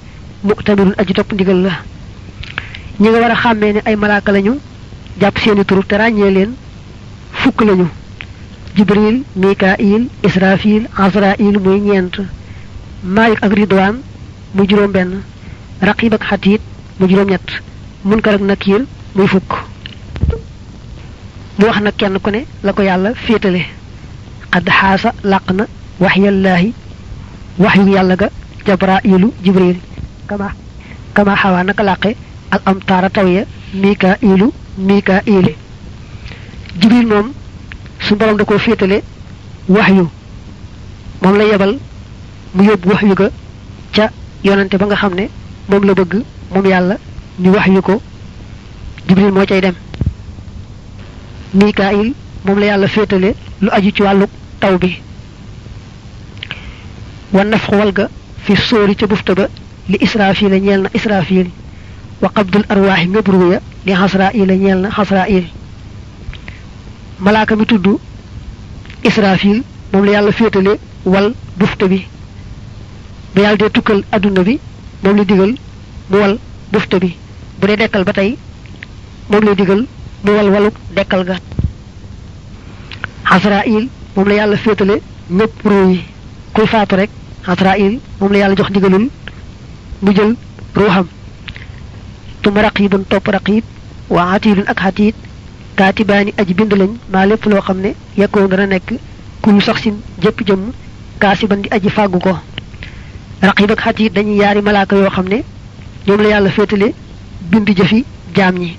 mu'tamirun 0.48 0.94
aji 1.00 1.12
topp 1.18 1.30
ndigal 1.34 1.60
la 1.66 1.72
ñi 3.00 3.08
nga 3.10 3.18
war 3.22 3.32
a 3.34 3.40
xàmmee 3.42 3.72
ne 3.74 3.80
ay 3.84 3.96
malaaka 3.98 4.30
lañu 4.32 4.54
jàpp 5.20 5.36
seeni 5.42 5.64
tur 5.64 5.80
te 5.86 5.94
ràññee 6.00 6.30
leen 6.36 6.50
fukk 7.40 7.58
lañu 7.68 7.86
jibril 8.76 9.16
mikail 9.42 10.02
israfil 10.26 10.84
azrail 11.04 11.56
muy 11.64 11.80
ñeent 11.86 12.14
malik 13.16 13.42
ak 13.42 13.52
ridwaan 13.58 13.96
muy 14.54 14.66
juróom 14.68 14.92
benn 14.96 15.10
raqib 15.88 16.12
ak 16.14 16.22
xatiit 16.30 16.62
mu 16.98 17.06
juróom 17.10 17.30
ñett 17.30 17.48
munkar 18.08 18.34
ak 18.38 18.42
nakiir 18.48 18.82
muy 19.14 19.26
fukk 19.32 19.50
mu 21.58 21.64
wax 21.66 21.80
nag 21.82 21.94
kenn 22.00 22.16
ku 22.22 22.30
ne 22.30 22.40
la 22.64 22.72
ko 22.76 22.82
yàlla 22.88 23.10
féetale 23.24 23.62
xadd 24.54 24.66
xaasa 24.78 25.10
làq 25.24 25.46
na 25.58 25.64
waxyallaahi 26.04 26.68
waxyu 27.64 27.84
yàlla 27.96 28.14
ga 28.20 28.28
jabrailu 28.66 29.28
jibril 29.44 29.76
kama 30.30 30.46
kama 31.16 31.32
xawaa 31.42 31.64
naka 31.68 31.82
làqe 31.88 32.10
al 32.54 32.60
amtaara 32.70 33.08
taw 33.16 33.26
ya 33.36 33.42
mikailu 33.82 34.46
mikaili 34.88 35.52
jibril 36.80 37.06
moom 37.10 37.26
su 38.04 38.16
borom 38.20 38.36
da 38.40 38.44
koo 38.50 38.58
féetale 38.66 38.96
waxyu 39.76 40.04
moom 41.22 41.34
la 41.40 41.44
yebal 41.50 41.72
mu 42.54 42.60
yóbbu 42.68 42.86
waxyu 42.92 43.14
ga 43.20 43.28
ca 43.96 44.04
yonante 44.46 44.76
ba 44.80 44.86
nga 44.88 45.00
xam 45.02 45.12
ne 45.20 45.24
moom 45.68 45.84
la 45.88 45.94
bëgg 46.00 46.12
moom 46.54 46.66
yàlla 46.72 46.96
ñu 47.42 47.50
waxyu 47.56 47.82
ko 47.88 47.94
jibril 49.06 49.32
moo 49.36 49.44
cay 49.52 49.60
dem 49.66 49.76
mikail 51.58 52.08
moom 52.44 52.58
la 52.60 52.66
yàlla 52.70 52.88
féetale 52.94 53.30
lu 53.62 53.68
aju 53.76 53.90
ci 53.96 54.02
wàllu 54.06 54.26
taw 54.62 54.74
bi 54.82 54.92
والنفخ 57.32 57.70
والغ 57.70 58.06
في 58.44 58.52
الصور 58.52 58.92
تبفتبا 58.92 59.48
لإسرافيل 59.88 60.50
نيلنا 60.62 60.90
إسرافيل 60.96 61.48
وقبض 62.22 62.56
الأرواح 62.56 63.06
مبروية 63.06 63.60
لحسرائيل 63.86 64.58
نيلنا 64.58 64.90
حسرائيل 64.90 65.44
ملاكة 67.20 67.56
متدو 67.56 67.98
إسرافيل 69.06 69.62
مم 69.94 70.04
ليال 70.06 70.32
فيتلي 70.32 70.78
وال 71.04 71.34
بفتبي 71.58 72.02
بيال 73.34 73.56
دي 73.56 73.68
تكل 73.68 74.04
أدو 74.14 74.28
نبي 74.28 74.58
مم 75.04 75.16
ليديغل 75.16 75.56
موال 76.10 76.38
بفتبي 76.72 77.10
بني 77.62 77.76
ديكال 77.76 78.04
بتاي 78.04 78.36
مم 79.30 79.38
ليديغل 79.40 79.86
موال 80.24 80.48
والوك 80.48 80.74
ديكال 80.96 81.22
غا 81.28 81.38
حسرائيل 83.24 83.88
مم 84.16 84.28
ليال 84.28 84.58
فيتلي 84.58 85.00
مبروي 85.30 85.98
كل 86.56 86.66
فاترك 86.68 87.10
Azraïl 87.46 88.00
mom 88.20 88.32
la 88.32 88.38
yalla 88.38 88.54
jox 88.56 88.68
ndigalul 88.70 89.08
mu 90.02 90.14
jël 90.14 90.36
ruham 90.76 91.06
tum 92.42 92.54
raqibun 92.54 93.02
top 93.08 93.26
raqib 93.28 93.64
wa 94.10 94.32
atiidun 94.34 94.64
ak 94.68 94.78
xatiid 94.80 95.14
aji 95.78 96.54
bind 96.54 96.72
lañ 96.76 96.90
ma 97.12 97.24
lepp 97.24 97.46
lo 97.46 97.60
xamne 97.60 97.94
yakko 98.18 98.46
dara 98.48 98.66
nek 98.66 98.90
nekk 98.90 99.00
kulu 99.40 99.60
sax 99.62 99.80
sin 99.82 99.94
jep 100.20 100.40
jëm 100.46 100.72
kaasiban 101.18 101.62
di 101.62 101.68
aji 101.70 101.88
fagu 101.88 102.18
ko 102.20 102.36
raqib 103.42 103.70
ak 103.70 103.80
xatiid 103.84 104.12
dañuy 104.12 104.36
yari 104.36 104.60
malaka 104.60 104.96
yo 104.96 105.08
xamne 105.10 105.42
ñom 106.06 106.20
la 106.20 106.28
yalla 106.28 106.50
féetale 106.50 106.92
bind 107.50 107.66
jëfi 107.68 108.04
jam 108.34 108.54
ñi 108.58 108.76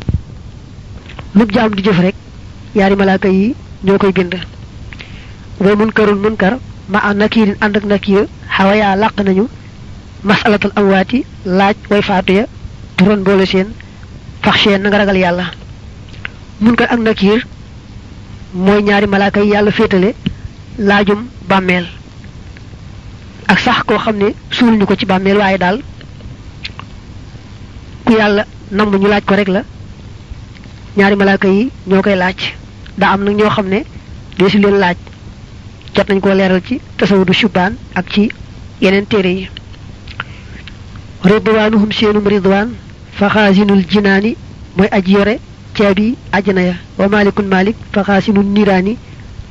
lu 1.35 1.45
jam 1.51 1.73
di 1.73 1.81
jëf 1.83 1.99
rek 1.99 2.15
yari 2.75 2.95
malaka 2.95 3.27
yi 3.27 3.55
ñokoy 3.83 4.11
bind 4.13 4.35
wa 5.59 5.75
munkarul 5.75 6.15
munkar 6.19 6.57
ma 6.91 6.99
a 7.07 7.11
nakiirin 7.19 7.55
ànd 7.63 7.75
ak 7.77 7.85
nakiir 7.91 8.25
xawayaa 8.55 8.95
làq 9.01 9.13
nañu 9.25 9.45
masalatal 10.29 10.71
amwaati 10.79 11.19
laaj 11.57 11.77
way 11.91 12.01
faatu 12.09 12.31
ya 12.39 12.43
turan 12.97 13.21
boole 13.27 13.45
seen 13.51 13.67
faxsheen 14.43 14.81
na 14.81 14.87
nga 14.89 14.99
ragal 15.01 15.17
yàlla 15.25 15.45
munkar 16.63 16.87
ak 16.93 16.99
nakiir 17.07 17.39
mooy 18.65 18.81
ñaari 18.87 19.07
malaaka 19.13 19.39
yi 19.41 19.49
yàlla 19.53 19.71
féetale 19.77 20.09
laajum 20.89 21.21
bàmmeel 21.49 21.87
ak 23.51 23.59
sax 23.65 23.77
koo 23.87 23.97
xam 24.03 24.15
ne 24.21 24.27
suul 24.55 24.75
ñu 24.79 24.85
ko 24.85 24.95
ci 24.99 25.05
bàmmeel 25.11 25.37
waaye 25.41 25.57
daal 25.63 25.77
ku 28.05 28.11
yàlla 28.19 28.43
namm 28.71 28.95
ñu 28.99 29.07
laaj 29.13 29.23
ko 29.27 29.35
rek 29.35 29.47
la 29.55 29.61
ñaari 30.97 31.15
malaaka 31.15 31.47
yi 31.47 31.69
ñoo 31.87 32.01
koy 32.05 32.15
laaj 32.23 32.39
daa 32.99 33.11
am 33.13 33.23
nag 33.23 33.35
ñoo 33.37 33.49
xam 33.55 33.67
ne 33.73 33.79
dee 34.37 34.49
si 34.51 34.59
leen 34.59 34.77
laaj 34.83 34.97
jot 35.93 36.07
nañ 36.09 36.19
ko 36.23 36.29
leral 36.33 36.61
ci 36.67 36.79
tasawudu 36.97 37.33
shuban 37.33 37.73
ak 37.93 38.05
ci 38.13 38.29
yenen 38.81 39.05
tere 39.11 39.29
yi 39.37 39.49
ridwanuhum 41.29 41.91
seenum 41.91 42.23
ridwan 42.33 42.69
fa 43.17 43.27
khazinul 43.33 43.83
jinani 43.91 44.31
moy 44.77 44.87
aji 44.97 45.13
yore 45.17 45.33
ciabi 45.75 46.15
ajna 46.31 46.61
ya 46.69 46.75
wa 46.97 47.07
malikun 47.13 47.45
malik 47.55 47.75
fa 47.93 48.03
khazinun 48.07 48.45
nirani 48.55 48.93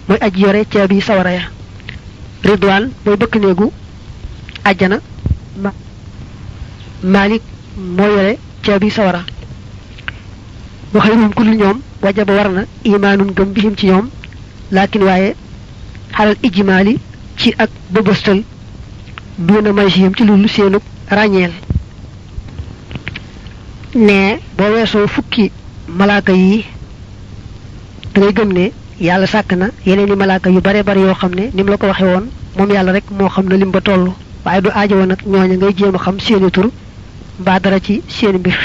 moy 0.09 0.18
aji 0.26 0.42
yore 0.46 0.61
ciabi 0.72 1.00
sawara 1.09 1.33
ya 1.38 1.42
ridwan 2.48 2.85
moy 3.05 3.16
bëkk 3.20 3.37
neegu 3.42 3.70
aljana 4.64 4.98
malik 7.14 7.42
moy 7.98 8.11
yore 8.16 8.33
ciabi 8.64 8.90
sawara 8.96 9.20
wa 10.94 11.00
khayrum 11.05 11.33
kul 11.35 11.50
ñoom 11.61 11.79
wajaba 12.03 12.33
warna 12.38 12.62
imanun 12.85 13.31
gëm 13.37 13.53
bihim 13.57 13.74
ci 13.76 13.87
ñoom 13.88 14.09
lakin 14.70 15.05
waye 15.11 15.31
alal 16.14 16.37
ijmali 16.42 16.99
ci 17.38 17.55
ak 17.57 17.70
bëbëstal 17.92 18.42
duna 19.38 19.73
xiyam 19.92 20.12
ci 20.14 20.25
lolu 20.25 20.49
seenub 20.49 20.83
rañel 21.09 21.53
ne 23.94 24.38
bo 24.57 24.64
weso 24.75 25.07
fukki 25.07 25.51
malaka 25.88 26.33
yi 26.33 26.64
da 28.14 28.33
gëm 28.33 28.53
ne 28.53 28.73
yalla 29.01 29.27
sak 29.27 29.53
na 29.53 29.70
yeneeni 29.87 30.16
malaka 30.16 30.51
yu 30.51 30.61
bare 30.61 30.83
bare 30.83 30.99
yo 31.01 31.14
xamne 31.14 31.42
ne 31.51 31.51
nim 31.55 31.66
la 31.66 31.77
ko 31.77 31.87
waxe 31.87 32.03
won 32.05 32.29
mom 32.57 32.70
yalla 32.70 32.92
rek 32.92 33.05
mo 33.11 33.29
xam 33.29 33.49
lim 33.49 33.70
ba 33.70 33.81
tollu 33.81 34.12
waye 34.44 34.61
du 34.61 34.70
aajowo 34.70 35.07
nag 35.07 35.20
ñooña 35.27 35.57
ngay 35.57 35.75
jema 35.77 35.99
xam 35.99 36.18
seeni 36.20 36.51
tur 36.51 36.70
ba 37.38 37.61
dara 37.61 37.79
ci 37.81 38.03
seen 38.09 38.38
bir 38.38 38.57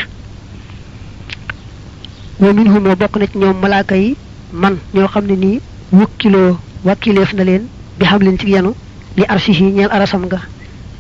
wa 2.40 2.54
minhum 2.54 2.84
bokk 2.84 3.18
na 3.18 3.26
ñoom 3.36 3.60
malaka 3.62 3.96
yi 3.96 4.16
man 4.52 4.78
ñoo 4.94 5.08
xamne 5.08 5.36
ni 5.36 5.60
wukilo 5.92 6.58
wakileef 6.86 7.34
na 7.34 7.44
leen 7.50 7.66
bi 7.98 8.06
xam 8.06 8.22
leen 8.22 8.38
ci 8.40 8.48
yenu 8.54 8.72
li 9.18 9.24
arsihi 9.34 9.64
ñeel 9.76 9.92
arasam 9.96 10.24
nga 10.28 10.40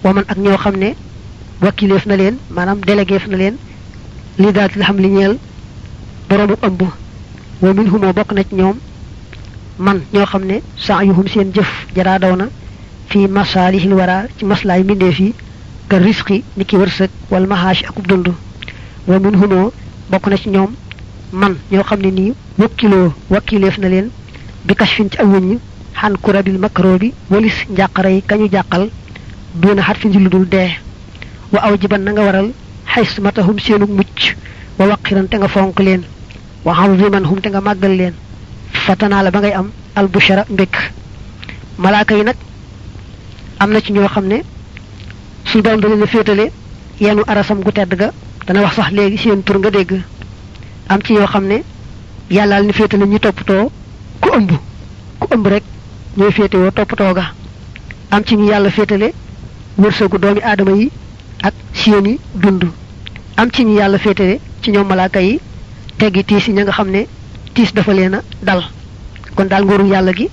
waman 0.04 0.24
ak 0.32 0.38
ñoo 0.44 0.58
xam 0.64 0.76
ne 0.82 0.90
wakileef 1.64 2.04
na 2.10 2.16
leen 2.20 2.36
maanaam 2.56 2.80
déléguéef 2.90 3.26
na 3.28 3.38
leen 3.42 3.56
li 4.42 4.50
daatil 4.58 4.84
xam 4.88 4.98
li 5.04 5.10
ñeel 5.16 5.34
boroomu 6.30 6.56
ëmb 6.68 6.82
wa 7.64 7.74
min 7.74 7.88
humoo 7.94 8.14
bokk 8.18 8.32
na 8.34 8.42
ci 8.44 8.56
ñoom 8.56 8.78
man 9.86 9.98
ñoo 10.14 10.26
xam 10.26 10.44
ne 10.50 10.56
saayuhum 10.86 11.28
seen 11.28 11.54
jëf 11.56 11.70
jaraa 11.96 12.20
daw 12.20 12.36
na 12.36 12.46
fi 13.10 13.28
masaalihil 13.28 13.94
wara 13.94 14.26
ci 14.38 14.46
maslaay 14.46 14.84
mbindeef 14.84 15.20
yi 15.20 15.34
ka 15.90 15.98
risqi 15.98 16.44
ni 16.58 16.66
ki 16.66 16.76
wërsëg 16.78 17.12
wal 17.30 17.46
mahaash 17.48 17.84
akub 17.86 18.08
dund 18.08 18.28
wa 19.08 19.20
min 19.20 19.36
humoo 19.42 19.70
bokk 20.10 20.28
na 20.28 20.38
ci 20.38 20.50
ñoom 20.50 20.72
man 21.32 21.54
ñoo 21.72 21.84
xam 21.84 22.00
ne 22.02 22.10
nii 22.12 22.34
wakkiloo 22.58 23.14
wakkileef 23.30 23.78
na 23.78 23.88
leen 23.90 24.10
bi 24.66 24.74
kashfin 24.74 25.10
ci 25.12 25.18
ak 25.22 25.28
wëññ 25.30 25.60
han 26.02 26.16
kurabil 26.18 26.58
makrobi, 26.60 27.14
walis 27.32 27.56
njaqaray 27.70 28.20
kañu 28.22 28.50
jakal, 28.52 28.90
duna 29.54 29.82
harfi 29.82 30.12
ci 30.12 30.20
ludul 30.20 30.46
de 30.50 30.70
wa 31.54 31.62
awjiban 31.68 32.00
nga 32.02 32.22
waral 32.22 32.50
haysmatahum 32.86 33.58
seenu 33.60 33.86
mucc 33.88 34.36
wa 34.78 34.88
waqiran 34.88 35.28
te 35.30 35.38
nga 35.38 35.48
fonk 35.48 35.80
len 35.80 36.04
wa 36.66 36.74
hamziman 36.78 37.24
hum 37.26 37.40
te 37.42 37.50
nga 37.50 37.62
magal 37.62 37.96
len 37.96 38.14
fatana 38.86 39.24
la 39.24 39.32
ba 39.32 39.40
ngay 39.40 39.54
am 39.54 39.70
al 39.96 40.08
bushara 40.08 40.44
mbek 40.50 40.74
malaka 41.78 42.14
yi 42.16 42.24
nak 42.24 42.38
amna 43.60 43.80
ci 43.82 43.94
ñoo 43.94 44.08
xamne 44.10 44.44
su 45.46 45.62
doon 45.62 45.80
da 45.80 45.88
leen 45.88 46.06
fétale 46.08 46.52
yenu 47.00 47.22
arasam 47.28 47.62
gu 47.62 47.72
tedd 47.72 47.96
ga 47.96 48.12
dana 48.46 48.62
wax 48.64 48.74
sax 48.76 48.92
legi 48.92 49.18
seen 49.18 49.44
tur 49.44 49.58
nga 49.60 49.70
deg 49.70 50.02
am 50.88 51.02
ci 51.02 51.14
yo 51.14 51.26
xamne 51.26 51.64
yalla 52.30 52.60
ni 52.62 52.74
féetale 52.74 53.06
ñi 53.08 53.20
ku 54.20 54.28
ëmb 54.36 54.52
ku 55.20 55.28
ëmb 55.32 55.48
rek 55.48 55.64
ñoy 56.18 56.32
fété 56.32 56.58
wo 56.58 56.72
top 56.72 56.96
toga 56.96 57.34
am 58.10 58.24
ci 58.24 58.38
ñu 58.38 58.46
yalla 58.50 58.70
fétalé 58.72 59.14
wërsagu 59.78 60.18
doomi 60.22 60.40
adama 60.42 60.72
yi 60.72 60.90
ak 61.44 61.54
dundu 62.42 62.68
am 63.36 63.50
ci 63.52 63.64
ñu 63.66 63.76
yalla 63.80 63.98
fétalé 63.98 64.40
ci 64.62 64.72
ñom 64.72 64.88
malaaka 64.88 65.20
yi 65.20 65.40
téggi 65.98 66.24
tiis 66.24 66.48
ñi 66.48 66.62
nga 66.64 66.72
xamné 66.72 67.06
dafa 67.76 67.94
leena 67.94 68.22
dal 68.42 68.62
kon 69.36 69.46
dal 69.48 69.64
ngoru 69.66 69.88
yalla 69.88 70.14
gi 70.14 70.30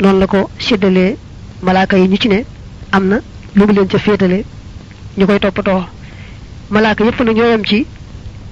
non 0.00 0.18
la 0.20 0.26
ko 0.26 0.48
sédalé 0.58 1.16
malaaka 1.62 1.96
yi 1.98 2.08
ñu 2.08 2.16
ci 2.16 2.28
né 2.28 2.46
amna 2.90 3.16
lu 3.54 3.66
mu 3.66 3.72
leen 3.74 3.88
ci 3.90 3.98
fétalé 3.98 4.42
ñukoy 5.18 5.38
to 5.38 5.50
malaaka 6.70 7.04
yépp 7.04 7.20
na 7.20 7.32
ñoyam 7.34 7.62
ci 7.64 7.84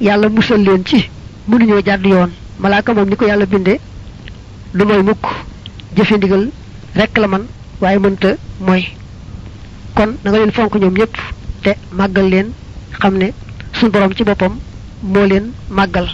yalla 0.02 0.28
musal 0.28 0.62
leen 0.62 0.84
ci 0.84 1.08
mënu 1.48 1.64
ñoo 1.64 1.80
jadd 1.82 2.04
yoon 2.04 2.30
malaaka 2.60 2.92
mom 2.92 3.08
niko 3.08 3.24
yalla 3.26 3.46
bindé 3.46 3.80
du 4.74 4.84
mukk 4.84 5.26
jëfe 5.96 6.14
ndigal 6.16 6.44
rekk 6.98 7.14
la 7.22 7.28
man 7.32 7.44
waaye 7.82 7.98
mënta 8.04 8.30
mooy 8.66 8.82
kon 9.96 10.10
na 10.22 10.28
leen 10.34 10.52
fonk 10.56 10.74
ñoom 10.78 10.94
ñëpp 10.98 11.14
te 11.64 11.72
màggal 11.98 12.26
leen 12.32 12.48
xam 13.00 13.14
ne 13.20 13.28
suñu 13.76 13.92
borom 13.92 14.14
ci 14.16 14.22
boppam 14.28 14.54
moo 15.12 15.26
leen 15.30 15.46
màggal 15.76 16.08